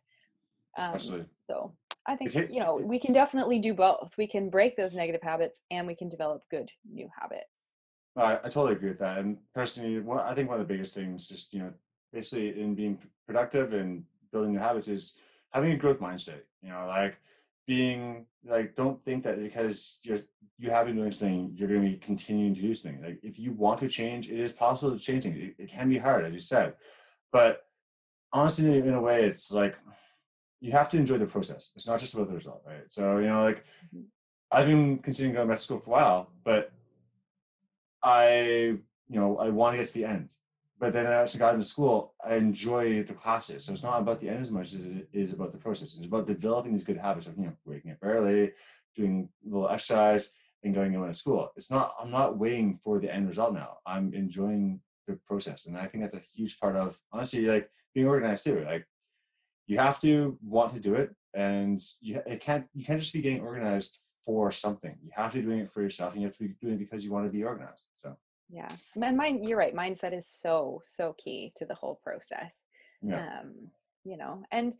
Um, 0.77 0.95
Absolutely. 0.95 1.27
so 1.47 1.75
I 2.07 2.15
think, 2.15 2.33
you 2.51 2.59
know, 2.59 2.77
we 2.77 2.99
can 2.99 3.13
definitely 3.13 3.59
do 3.59 3.73
both. 3.73 4.15
We 4.17 4.27
can 4.27 4.49
break 4.49 4.75
those 4.75 4.95
negative 4.95 5.21
habits 5.21 5.61
and 5.69 5.85
we 5.85 5.95
can 5.95 6.09
develop 6.09 6.43
good 6.49 6.71
new 6.91 7.09
habits. 7.19 7.73
I, 8.15 8.35
I 8.35 8.49
totally 8.49 8.73
agree 8.73 8.89
with 8.89 8.99
that. 8.99 9.19
And 9.19 9.37
personally, 9.53 9.99
one, 9.99 10.19
I 10.19 10.33
think 10.33 10.49
one 10.49 10.59
of 10.59 10.67
the 10.67 10.73
biggest 10.73 10.95
things, 10.95 11.29
just 11.29 11.53
you 11.53 11.59
know, 11.59 11.73
basically 12.11 12.59
in 12.59 12.75
being 12.75 12.97
productive 13.27 13.73
and 13.73 14.03
building 14.31 14.53
new 14.53 14.59
habits, 14.59 14.87
is 14.87 15.13
having 15.51 15.71
a 15.71 15.77
growth 15.77 15.99
mindset. 15.99 16.41
You 16.61 16.69
know, 16.69 16.85
like 16.87 17.17
being 17.67 18.25
like, 18.43 18.75
don't 18.75 19.03
think 19.05 19.23
that 19.23 19.41
because 19.41 19.99
you're 20.03 20.19
you 20.57 20.69
have 20.69 20.87
been 20.87 20.95
doing 20.95 21.11
something, 21.11 21.53
you're 21.55 21.67
going 21.67 21.81
to 21.81 21.89
be 21.89 21.97
continuing 21.97 22.53
to 22.53 22.61
do 22.61 22.73
something. 22.73 23.01
Like, 23.01 23.19
if 23.23 23.39
you 23.39 23.51
want 23.51 23.79
to 23.79 23.87
change, 23.87 24.29
it 24.29 24.39
is 24.39 24.51
possible 24.51 24.91
to 24.91 24.99
change 24.99 25.23
things. 25.23 25.37
It, 25.37 25.63
it 25.63 25.69
can 25.71 25.89
be 25.89 25.97
hard, 25.97 26.23
as 26.25 26.33
you 26.33 26.39
said, 26.39 26.73
but 27.31 27.65
honestly, 28.33 28.77
in 28.77 28.93
a 28.93 29.01
way, 29.01 29.23
it's 29.23 29.51
like 29.51 29.75
you 30.61 30.71
have 30.71 30.89
to 30.91 30.97
enjoy 30.97 31.17
the 31.17 31.25
process. 31.25 31.71
It's 31.75 31.87
not 31.87 31.99
just 31.99 32.13
about 32.13 32.27
the 32.29 32.35
result, 32.35 32.63
right? 32.65 32.85
So 32.89 33.17
you 33.17 33.27
know, 33.27 33.43
like 33.43 33.65
Mhm. 33.93 34.05
I've 34.51 34.67
been 34.67 34.99
considering 34.99 35.33
going 35.35 35.47
back 35.47 35.57
to 35.57 35.63
school 35.63 35.79
for 35.79 35.91
a 35.91 35.93
while, 35.93 36.31
but 36.43 36.71
I, 38.03 38.77
you 39.07 39.19
know, 39.19 39.37
I 39.37 39.49
want 39.49 39.73
to 39.73 39.77
get 39.77 39.87
to 39.87 39.93
the 39.93 40.05
end. 40.05 40.33
But 40.79 40.93
then 40.93 41.05
I 41.05 41.13
actually 41.13 41.39
got 41.39 41.53
into 41.53 41.65
school, 41.65 42.15
I 42.25 42.35
enjoy 42.35 43.03
the 43.03 43.13
classes. 43.13 43.65
So 43.65 43.73
it's 43.73 43.83
not 43.83 44.01
about 44.01 44.19
the 44.19 44.29
end 44.29 44.41
as 44.41 44.49
much 44.51 44.73
as 44.73 44.83
it 44.85 45.07
is 45.13 45.31
about 45.31 45.51
the 45.51 45.59
process. 45.59 45.95
It's 45.95 46.05
about 46.07 46.25
developing 46.27 46.73
these 46.73 46.83
good 46.83 46.97
habits 46.97 47.27
of, 47.27 47.37
you 47.37 47.45
know, 47.45 47.53
waking 47.65 47.91
up 47.91 47.99
early, 48.01 48.51
doing 48.95 49.29
a 49.45 49.49
little 49.49 49.69
exercise, 49.69 50.31
and 50.63 50.73
going 50.73 50.91
to 50.93 51.13
school. 51.13 51.51
It's 51.55 51.71
not. 51.71 51.95
I'm 51.99 52.11
not 52.11 52.37
waiting 52.37 52.79
for 52.83 52.99
the 52.99 53.13
end 53.13 53.27
result 53.27 53.53
now. 53.53 53.77
I'm 53.85 54.13
enjoying 54.13 54.81
the 55.07 55.15
process, 55.25 55.65
and 55.65 55.77
I 55.77 55.87
think 55.87 56.03
that's 56.03 56.13
a 56.13 56.19
huge 56.19 56.59
part 56.59 56.75
of 56.75 56.99
honestly 57.11 57.45
like 57.45 57.69
being 57.93 58.07
organized 58.07 58.43
too. 58.43 58.63
Like 58.63 58.87
you 59.71 59.77
have 59.77 60.01
to 60.01 60.37
want 60.43 60.73
to 60.73 60.81
do 60.81 60.95
it, 60.95 61.15
and 61.33 61.81
you 62.01 62.21
it 62.27 62.41
can't 62.41 62.65
you 62.73 62.83
can't 62.83 62.99
just 62.99 63.13
be 63.13 63.21
getting 63.21 63.39
organized 63.39 63.99
for 64.25 64.51
something. 64.51 64.97
You 65.01 65.11
have 65.15 65.31
to 65.31 65.37
be 65.37 65.45
doing 65.45 65.59
it 65.59 65.71
for 65.71 65.81
yourself, 65.81 66.11
and 66.11 66.21
you 66.21 66.27
have 66.27 66.37
to 66.37 66.43
be 66.43 66.53
doing 66.61 66.73
it 66.73 66.79
because 66.79 67.05
you 67.05 67.11
want 67.11 67.25
to 67.25 67.31
be 67.31 67.45
organized. 67.45 67.85
So 67.93 68.17
yeah, 68.49 68.67
and 69.01 69.15
mine. 69.15 69.41
You're 69.43 69.57
right. 69.57 69.73
Mindset 69.73 70.17
is 70.17 70.27
so 70.27 70.81
so 70.83 71.15
key 71.17 71.53
to 71.55 71.65
the 71.65 71.73
whole 71.73 72.01
process. 72.03 72.65
yeah, 73.01 73.39
Um, 73.39 73.53
you 74.03 74.17
know, 74.17 74.43
and 74.51 74.75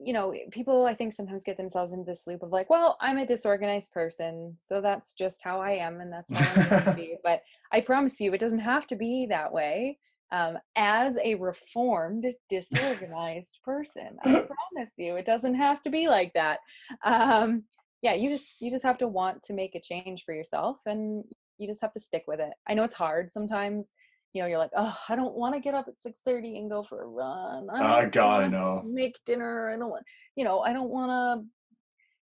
you 0.00 0.12
know, 0.12 0.34
people 0.50 0.84
I 0.86 0.94
think 0.94 1.12
sometimes 1.12 1.44
get 1.44 1.56
themselves 1.56 1.92
into 1.92 2.04
this 2.04 2.26
loop 2.26 2.42
of 2.42 2.50
like, 2.50 2.68
well, 2.70 2.98
I'm 3.00 3.18
a 3.18 3.26
disorganized 3.26 3.92
person, 3.92 4.56
so 4.58 4.80
that's 4.80 5.14
just 5.14 5.42
how 5.42 5.60
I 5.60 5.72
am, 5.72 6.00
and 6.00 6.12
that's 6.12 6.32
how 6.32 6.60
I'm 6.60 6.68
going 6.68 6.84
to 6.84 6.94
be. 6.94 7.16
But 7.22 7.42
I 7.70 7.82
promise 7.82 8.20
you, 8.20 8.32
it 8.32 8.40
doesn't 8.40 8.58
have 8.58 8.88
to 8.88 8.96
be 8.96 9.26
that 9.26 9.52
way. 9.52 9.98
Um, 10.30 10.58
as 10.76 11.16
a 11.22 11.36
reformed, 11.36 12.26
disorganized 12.48 13.58
person, 13.64 14.18
I 14.22 14.30
promise 14.32 14.90
you, 14.96 15.16
it 15.16 15.26
doesn't 15.26 15.54
have 15.54 15.82
to 15.84 15.90
be 15.90 16.08
like 16.08 16.32
that. 16.34 16.60
Um, 17.04 17.64
yeah, 18.02 18.14
you 18.14 18.28
just 18.28 18.48
you 18.60 18.70
just 18.70 18.84
have 18.84 18.98
to 18.98 19.08
want 19.08 19.42
to 19.44 19.54
make 19.54 19.74
a 19.74 19.80
change 19.80 20.24
for 20.24 20.34
yourself, 20.34 20.78
and 20.86 21.24
you 21.56 21.66
just 21.66 21.80
have 21.80 21.92
to 21.94 22.00
stick 22.00 22.24
with 22.28 22.40
it. 22.40 22.52
I 22.68 22.74
know 22.74 22.84
it's 22.84 22.94
hard 22.94 23.30
sometimes 23.30 23.92
you 24.32 24.42
know, 24.42 24.48
you're 24.48 24.58
like, 24.58 24.70
oh, 24.76 24.96
I 25.08 25.16
don't 25.16 25.34
want 25.34 25.54
to 25.54 25.60
get 25.60 25.74
up 25.74 25.88
at 25.88 26.00
six 26.00 26.20
thirty 26.24 26.58
and 26.58 26.70
go 26.70 26.82
for 26.82 27.02
a 27.02 27.06
run. 27.06 27.68
I 27.70 28.04
oh 28.04 28.10
God, 28.10 28.44
I 28.44 28.48
know. 28.48 28.82
Make 28.86 29.16
dinner. 29.26 29.70
I 29.70 29.76
don't 29.76 29.90
want, 29.90 30.04
you 30.36 30.44
know, 30.44 30.60
I 30.60 30.72
don't 30.72 30.90
want 30.90 31.10
to, 31.10 31.46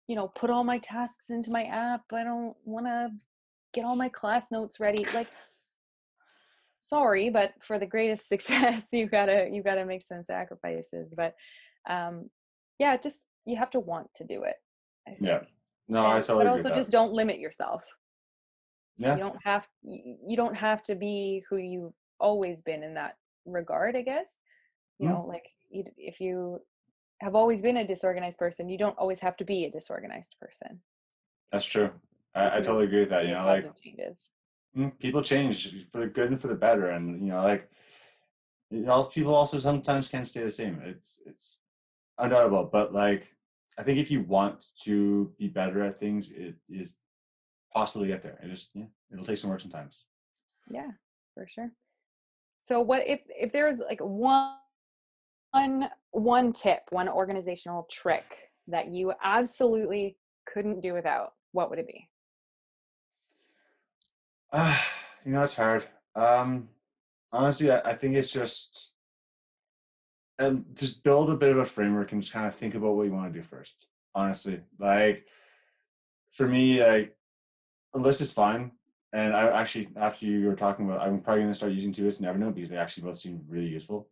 you 0.07 0.15
know, 0.15 0.27
put 0.27 0.49
all 0.49 0.63
my 0.63 0.77
tasks 0.79 1.29
into 1.29 1.51
my 1.51 1.63
app. 1.63 2.01
I 2.13 2.23
don't 2.23 2.55
want 2.63 2.85
to 2.85 3.09
get 3.73 3.85
all 3.85 3.95
my 3.95 4.09
class 4.09 4.51
notes 4.51 4.79
ready. 4.79 5.05
Like, 5.13 5.27
sorry, 6.87 7.29
but 7.29 7.53
for 7.61 7.79
the 7.79 7.85
greatest 7.85 8.27
success, 8.33 8.83
you 8.91 9.07
gotta 9.07 9.49
you 9.51 9.63
gotta 9.63 9.85
make 9.85 10.03
some 10.03 10.23
sacrifices. 10.23 11.13
But 11.15 11.33
um, 11.89 12.29
yeah, 12.79 12.97
just 12.97 13.25
you 13.45 13.55
have 13.57 13.69
to 13.71 13.79
want 13.79 14.07
to 14.15 14.23
do 14.23 14.43
it. 14.43 14.55
Yeah. 15.19 15.41
No, 15.87 15.99
I 16.05 16.17
And- 16.17 16.25
totally 16.25 16.45
but 16.45 16.51
also 16.51 16.69
just 16.73 16.91
don't 16.91 17.13
limit 17.13 17.37
yourself 17.39 17.85
Yeah, 18.97 19.13
you 19.13 19.19
don't 19.19 19.37
have 19.43 19.67
you, 19.83 20.35
don't 20.35 20.55
have 20.55 20.81
to 20.85 20.95
be 20.95 21.43
who 21.47 21.57
you've 21.57 21.93
always 22.19 22.63
been 22.63 22.81
in 22.81 22.95
that 22.95 23.13
regard 23.45 23.95
i 23.95 24.01
guess 24.01 24.39
you 24.97 25.07
Mm. 25.07 25.11
know 25.11 25.25
like 25.27 25.47
you, 25.69 25.83
if 25.97 26.19
you 26.19 26.59
have 27.21 27.35
always 27.35 27.61
been 27.61 27.77
a 27.77 27.85
disorganized 27.85 28.39
person 28.39 28.67
you 28.67 28.79
don't 28.79 28.97
always 28.97 29.19
have 29.19 29.37
to 29.37 29.45
be 29.45 29.65
a 29.65 29.69
disorganized 29.71 30.35
person 30.41 30.81
that's 31.51 31.65
true. 31.65 31.91
I, 32.33 32.57
I 32.57 32.61
totally 32.61 32.85
agree 32.85 33.01
with 33.01 33.09
that. 33.09 33.25
You 33.27 33.33
know, 33.35 33.45
like 33.45 33.65
changes 33.81 34.31
Mm, 34.77 34.97
people 34.99 35.21
change 35.21 35.85
for 35.91 36.01
the 36.01 36.07
good 36.07 36.31
and 36.31 36.39
for 36.39 36.47
the 36.47 36.55
better, 36.55 36.89
and 36.89 37.21
you 37.21 37.27
know, 37.27 37.43
like 37.43 37.69
you 38.69 38.81
know, 38.81 39.03
people 39.05 39.33
also 39.33 39.59
sometimes 39.59 40.09
can 40.09 40.25
stay 40.25 40.43
the 40.43 40.51
same. 40.51 40.81
It's 40.83 41.17
it's 41.25 41.57
undoubtable, 42.17 42.69
but 42.71 42.93
like 42.93 43.27
I 43.77 43.83
think 43.83 43.99
if 43.99 44.11
you 44.11 44.21
want 44.21 44.65
to 44.83 45.33
be 45.37 45.47
better 45.47 45.83
at 45.83 45.99
things, 45.99 46.31
it 46.31 46.55
is 46.69 46.97
possible 47.73 48.03
to 48.05 48.07
get 48.11 48.23
there. 48.23 48.39
It 48.43 48.49
just 48.49 48.71
yeah, 48.75 48.85
it'll 49.11 49.25
take 49.25 49.37
some 49.37 49.49
work 49.49 49.61
sometimes. 49.61 49.99
yeah 50.71 50.91
for 51.33 51.47
sure 51.47 51.71
so 52.57 52.81
what 52.81 53.05
if 53.07 53.21
if 53.29 53.51
there's 53.51 53.79
like 53.79 53.99
one 53.99 54.55
one 55.51 55.89
one 56.11 56.53
tip 56.53 56.81
one 56.89 57.07
organizational 57.07 57.87
trick 57.91 58.49
that 58.67 58.87
you 58.87 59.13
absolutely 59.23 60.17
couldn't 60.51 60.81
do 60.81 60.93
without 60.93 61.33
what 61.51 61.69
would 61.69 61.79
it 61.79 61.87
be 61.87 62.07
Uh, 64.55 64.77
you 65.25 65.33
know, 65.33 65.43
it's 65.43 65.55
hard. 65.55 65.85
Um, 66.15 66.69
honestly, 67.31 67.69
I, 67.69 67.79
I 67.81 67.95
think 67.95 68.15
it's 68.15 68.31
just 68.31 68.91
and 70.39 70.65
just 70.75 71.03
build 71.03 71.29
a 71.29 71.35
bit 71.35 71.51
of 71.51 71.57
a 71.57 71.65
framework 71.65 72.11
and 72.11 72.21
just 72.21 72.33
kind 72.33 72.47
of 72.47 72.55
think 72.55 72.75
about 72.75 72.95
what 72.95 73.03
you 73.03 73.13
want 73.13 73.31
to 73.31 73.39
do 73.39 73.45
first. 73.45 73.73
Honestly, 74.13 74.61
like 74.79 75.25
for 76.31 76.47
me, 76.47 76.83
like 76.83 77.15
a 77.93 77.99
list 77.99 78.21
is 78.21 78.33
fine. 78.33 78.71
And 79.13 79.33
I 79.33 79.47
actually, 79.61 79.87
after 79.95 80.25
you 80.25 80.45
were 80.45 80.55
talking 80.55 80.85
about, 80.85 81.01
I'm 81.01 81.21
probably 81.21 81.43
going 81.43 81.51
to 81.51 81.55
start 81.55 81.71
using 81.71 81.93
Todoist 81.93 82.19
and 82.19 82.27
Evernote 82.27 82.55
because 82.55 82.69
they 82.69 82.75
actually 82.75 83.03
both 83.03 83.19
seem 83.19 83.41
really 83.47 83.67
useful. 83.67 84.09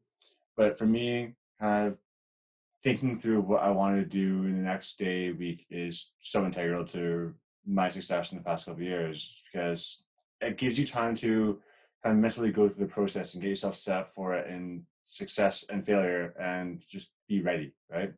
But 0.55 0.77
for 0.77 0.85
me, 0.85 1.35
kind 1.59 1.87
of 1.87 1.97
thinking 2.85 3.19
through 3.19 3.41
what 3.41 3.63
I 3.63 3.71
want 3.71 3.97
to 3.97 4.05
do 4.05 4.45
in 4.45 4.55
the 4.55 4.63
next 4.63 4.97
day, 4.97 5.33
week 5.33 5.65
is 5.69 6.13
so 6.19 6.45
integral 6.45 6.85
to 6.87 7.33
my 7.65 7.89
success 7.89 8.31
in 8.31 8.37
the 8.37 8.43
past 8.45 8.65
couple 8.65 8.81
of 8.81 8.87
years 8.87 9.43
because 9.51 10.05
it 10.43 10.57
gives 10.57 10.77
you 10.77 10.85
time 10.85 11.15
to 11.15 11.59
kind 12.03 12.15
of 12.17 12.21
mentally 12.21 12.51
go 12.51 12.67
through 12.69 12.85
the 12.85 12.91
process 12.91 13.33
and 13.33 13.41
get 13.41 13.49
yourself 13.49 13.75
set 13.75 13.97
up 13.97 14.09
for 14.09 14.33
it 14.33 14.49
and 14.49 14.83
success 15.03 15.65
and 15.69 15.85
failure 15.85 16.33
and 16.39 16.81
just 16.87 17.11
be 17.27 17.41
ready, 17.41 17.73
right? 17.91 18.11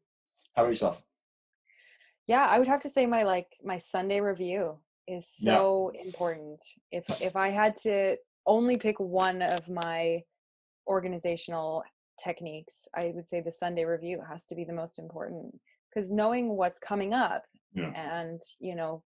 How 0.56 0.64
about 0.64 0.70
yourself? 0.70 1.04
yeah 2.28 2.46
i 2.48 2.58
would 2.58 2.68
have 2.68 2.80
to 2.80 2.90
say 2.90 3.06
my 3.06 3.22
like 3.22 3.46
my 3.64 3.78
sunday 3.78 4.20
review 4.20 4.80
is 5.08 5.36
Yeah. 5.40 5.58
so 5.58 5.92
important 6.04 6.60
if 6.92 7.06
if 7.22 7.36
i 7.36 7.50
had 7.50 7.76
to 7.84 8.18
only 8.48 8.78
pick 8.78 9.00
one 9.00 9.44
of 9.44 9.70
my 9.70 10.24
organizational 10.88 11.84
techniques 12.24 12.88
i 12.96 13.12
would 13.14 13.30
say 13.30 13.42
the 13.42 13.52
sunday 13.52 13.86
review 13.86 14.22
has 14.28 14.48
to 14.48 14.56
be 14.56 14.64
the 14.64 14.74
most 14.74 14.98
important 14.98 15.54
because 15.94 16.12
knowing 16.12 16.56
what's 16.58 16.80
coming 16.80 17.14
up 17.14 17.44
Yeah. 17.76 17.92
and 17.96 18.42
you 18.60 18.76
know 18.76 19.04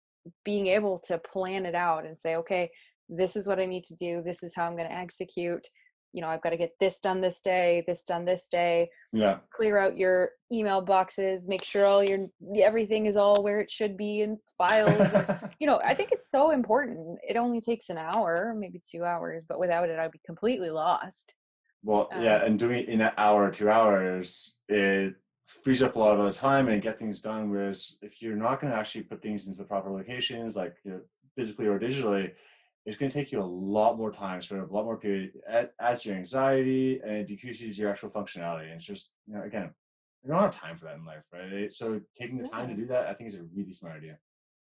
being 0.44 0.68
able 0.68 0.98
to 1.01 1.18
plan 1.18 1.66
it 1.66 1.75
out 1.75 2.07
and 2.07 2.18
say 2.18 2.37
okay 2.37 2.70
this 3.16 3.37
is 3.37 3.46
what 3.46 3.61
i 3.61 3.66
need 3.66 3.85
to 3.85 3.94
do 3.94 4.22
this 4.25 4.42
is 4.42 4.55
how 4.55 4.64
i'm 4.66 4.77
going 4.77 4.88
to 4.88 4.94
execute 4.94 5.66
you 6.12 6.20
know 6.20 6.29
i've 6.29 6.42
got 6.42 6.51
to 6.51 6.57
get 6.57 6.72
this 6.81 6.98
done 6.98 7.20
this 7.20 7.40
day 7.40 7.85
this 7.87 8.05
done 8.05 8.25
this 8.25 8.48
day 8.48 8.88
Yeah. 9.12 9.38
clear 9.55 9.79
out 9.79 9.96
your 9.96 10.31
email 10.51 10.81
boxes 10.81 11.48
make 11.48 11.64
sure 11.64 11.85
all 11.87 12.03
your 12.03 12.27
everything 12.57 13.07
is 13.07 13.16
all 13.16 13.42
where 13.42 13.61
it 13.61 13.70
should 13.70 13.96
be 13.96 14.22
in 14.22 14.38
files 14.59 15.01
you 15.61 15.66
know 15.66 15.81
i 15.85 15.94
think 15.94 16.11
it's 16.12 16.31
so 16.31 16.51
important 16.51 17.18
it 17.27 17.37
only 17.37 17.61
takes 17.61 17.88
an 17.88 17.98
hour 17.98 18.55
maybe 18.59 18.81
two 18.90 19.05
hours 19.05 19.44
but 19.48 19.61
without 19.61 19.88
it 19.88 19.98
i'd 19.98 20.11
be 20.12 20.20
completely 20.27 20.70
lost 20.70 21.35
Well, 21.85 22.09
yeah, 22.20 22.37
Um, 22.37 22.42
and 22.46 22.59
doing 22.59 22.79
it 22.83 22.88
in 22.88 22.98
that 23.01 23.14
hour, 23.18 23.51
two 23.51 23.68
hours, 23.68 24.59
it 24.68 25.14
frees 25.64 25.83
up 25.83 25.96
a 25.96 25.98
lot 25.98 26.16
of 26.18 26.25
the 26.25 26.33
time 26.48 26.68
and 26.68 26.81
get 26.81 26.96
things 26.98 27.20
done. 27.20 27.51
Whereas 27.51 27.98
if 28.03 28.22
you're 28.22 28.37
not 28.46 28.61
going 28.61 28.72
to 28.72 28.79
actually 28.79 29.03
put 29.11 29.20
things 29.20 29.46
into 29.46 29.59
the 29.59 29.64
proper 29.72 29.90
locations, 29.90 30.55
like 30.55 30.75
you 30.85 30.90
know, 30.92 31.01
physically 31.37 31.66
or 31.66 31.79
digitally, 31.81 32.31
it's 32.85 32.97
going 32.97 33.11
to 33.11 33.16
take 33.16 33.31
you 33.31 33.40
a 33.40 33.45
lot 33.45 33.97
more 33.97 34.11
time, 34.11 34.42
spend 34.42 34.61
a 34.61 34.75
lot 34.75 34.85
more 34.85 34.97
period, 34.97 35.33
add, 35.49 35.71
adds 35.81 36.05
your 36.05 36.16
anxiety, 36.16 37.01
and 37.05 37.18
it 37.18 37.27
decreases 37.27 37.79
your 37.79 37.90
actual 37.90 38.11
functionality. 38.11 38.64
And 38.64 38.73
it's 38.73 38.87
just, 38.87 39.12
you 39.27 39.35
know, 39.35 39.42
again, 39.42 39.71
we 40.23 40.31
don't 40.31 40.40
have 40.40 40.57
time 40.57 40.77
for 40.77 40.87
that 40.87 40.97
in 40.97 41.05
life, 41.05 41.23
right? 41.33 41.73
So 41.73 42.01
taking 42.18 42.38
the 42.38 42.49
time 42.49 42.68
to 42.68 42.75
do 42.75 42.87
that, 42.87 43.07
I 43.07 43.14
think, 43.14 43.29
is 43.29 43.37
a 43.37 43.45
really 43.55 43.73
smart 43.73 43.97
idea. 43.97 44.18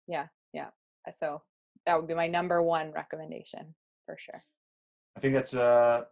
Yeah, 0.08 0.28
yeah. 0.54 0.70
So 1.16 1.42
that 1.86 1.96
would 1.96 2.08
be 2.08 2.14
my 2.14 2.28
number 2.28 2.62
one 2.62 2.92
recommendation 2.92 3.76
for 4.06 4.18
sure 4.20 4.44
I 5.18 5.20
think 5.20 5.34
that's 5.34 5.56
uh, 5.56 6.04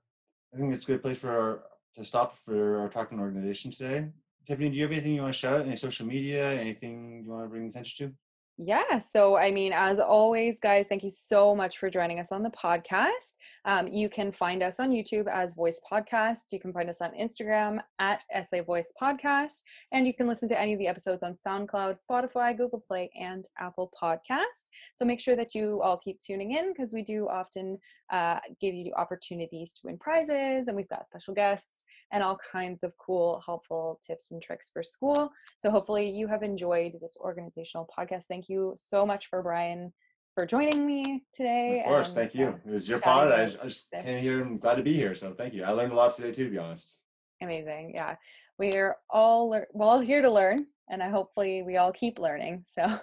I 0.54 0.58
think 0.58 0.74
it's 0.74 0.86
a 0.86 0.88
good 0.88 1.04
place 1.04 1.20
for 1.20 1.62
to 1.96 2.04
stop 2.04 2.36
for 2.36 2.80
our 2.80 2.90
talking 2.90 3.20
organization 3.20 3.70
today. 3.70 4.08
Tiffany, 4.48 4.70
do 4.70 4.76
you 4.76 4.82
have 4.82 4.92
anything 4.92 5.14
you 5.14 5.22
want 5.22 5.34
to 5.34 5.40
shout? 5.40 5.62
Out? 5.62 5.68
Any 5.68 5.76
social 5.76 6.08
media? 6.08 6.60
Anything 6.60 7.22
you 7.24 7.32
want 7.32 7.46
to 7.46 7.50
bring 7.50 7.68
attention 7.68 8.08
to? 8.08 8.16
Yeah. 8.58 9.00
So, 9.00 9.36
I 9.36 9.52
mean, 9.52 9.74
as 9.74 10.00
always, 10.00 10.62
guys, 10.62 10.88
thank 10.88 11.04
you 11.04 11.10
so 11.10 11.54
much 11.54 11.78
for 11.78 11.90
joining 11.90 12.22
us 12.22 12.32
on 12.32 12.42
the 12.42 12.52
podcast. 12.52 13.34
Um, 13.66 13.90
you 13.90 14.08
can 14.08 14.32
find 14.32 14.64
us 14.64 14.80
on 14.80 14.92
YouTube 14.92 15.28
as 15.28 15.54
Voice 15.56 15.82
Podcast. 15.92 16.54
You 16.54 16.62
can 16.62 16.72
find 16.72 16.90
us 16.90 17.02
on 17.02 17.12
Instagram 17.20 17.80
at 18.00 18.24
SA 18.46 18.64
Voice 18.64 18.94
Podcast. 19.02 19.62
And 19.92 20.08
you 20.08 20.14
can 20.14 20.26
listen 20.26 20.48
to 20.50 20.60
any 20.60 20.72
of 20.72 20.80
the 20.80 20.88
episodes 20.88 21.22
on 21.22 21.36
SoundCloud, 21.36 22.00
Spotify, 22.10 22.56
Google 22.56 22.82
Play, 22.88 23.12
and 23.20 23.46
Apple 23.60 23.92
Podcast. 24.02 24.68
So 24.96 25.04
make 25.04 25.20
sure 25.20 25.36
that 25.36 25.54
you 25.54 25.82
all 25.82 25.98
keep 25.98 26.22
tuning 26.22 26.54
in 26.54 26.72
because 26.72 26.94
we 26.94 27.02
do 27.02 27.28
often 27.28 27.78
uh, 28.10 28.40
give 28.62 28.74
you 28.74 28.94
opportunities 28.96 29.74
to 29.74 29.82
win 29.86 29.98
prizes 29.98 30.68
and 30.68 30.76
we've 30.78 30.88
got 30.88 31.08
special 31.08 31.34
guests 31.34 31.84
and 32.12 32.24
all 32.24 32.38
kinds 32.52 32.84
of 32.84 32.94
cool, 32.98 33.42
helpful 33.46 34.00
tips 34.06 34.32
and 34.32 34.42
tricks 34.42 34.70
for 34.72 34.84
school. 34.84 35.32
So 35.60 35.70
hopefully 35.70 36.10
you 36.10 36.28
have 36.28 36.44
enjoyed 36.44 36.94
this 37.02 37.18
organizational 37.20 37.90
podcast. 37.98 38.26
Thank 38.26 38.50
you 38.50 38.74
so 38.78 39.06
much 39.06 39.28
for 39.28 39.42
Brian 39.42 39.92
for 40.34 40.46
joining 40.46 40.86
me 40.86 41.24
today. 41.34 41.80
Of 41.80 41.86
course, 41.86 42.08
and, 42.08 42.16
thank 42.16 42.36
you. 42.36 42.60
It 42.66 42.72
was 42.72 42.90
your 42.90 43.00
pod. 43.00 43.32
I, 43.32 43.44
I 43.44 43.66
just 43.66 43.90
came 43.92 44.22
here. 44.22 44.42
I'm 44.42 44.58
glad 44.58 44.76
to 44.76 44.84
be 44.84 44.94
here. 44.94 45.16
So 45.16 45.34
thank 45.34 45.54
you. 45.54 45.64
I 45.64 45.72
learned 45.72 45.94
a 45.94 45.96
lot 45.96 46.16
today 46.16 46.32
too, 46.32 46.46
to 46.46 46.52
be 46.52 46.58
honest. 46.58 46.94
amazing. 47.42 47.94
Yeah. 47.96 48.16
We're 48.58 48.96
all 49.10 49.50
we're 49.50 49.66
all 49.86 50.00
here 50.00 50.22
to 50.22 50.32
learn 50.32 50.68
and 50.90 51.04
I 51.04 51.10
hopefully 51.10 51.64
we 51.64 51.78
all 51.78 51.92
keep 51.92 52.20
learning. 52.20 52.64
So 52.68 52.84
All 52.84 53.00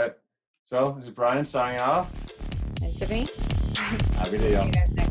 right. 0.00 0.12
So 0.64 0.94
this 0.96 1.06
is 1.06 1.12
Brian 1.12 1.44
signing 1.44 1.80
off. 1.80 2.12
And 2.82 2.92
Tiffany, 2.96 3.28
Have 3.76 4.26
a 4.26 4.36
good 4.36 4.48
day, 4.48 4.52
y'all. 4.96 5.05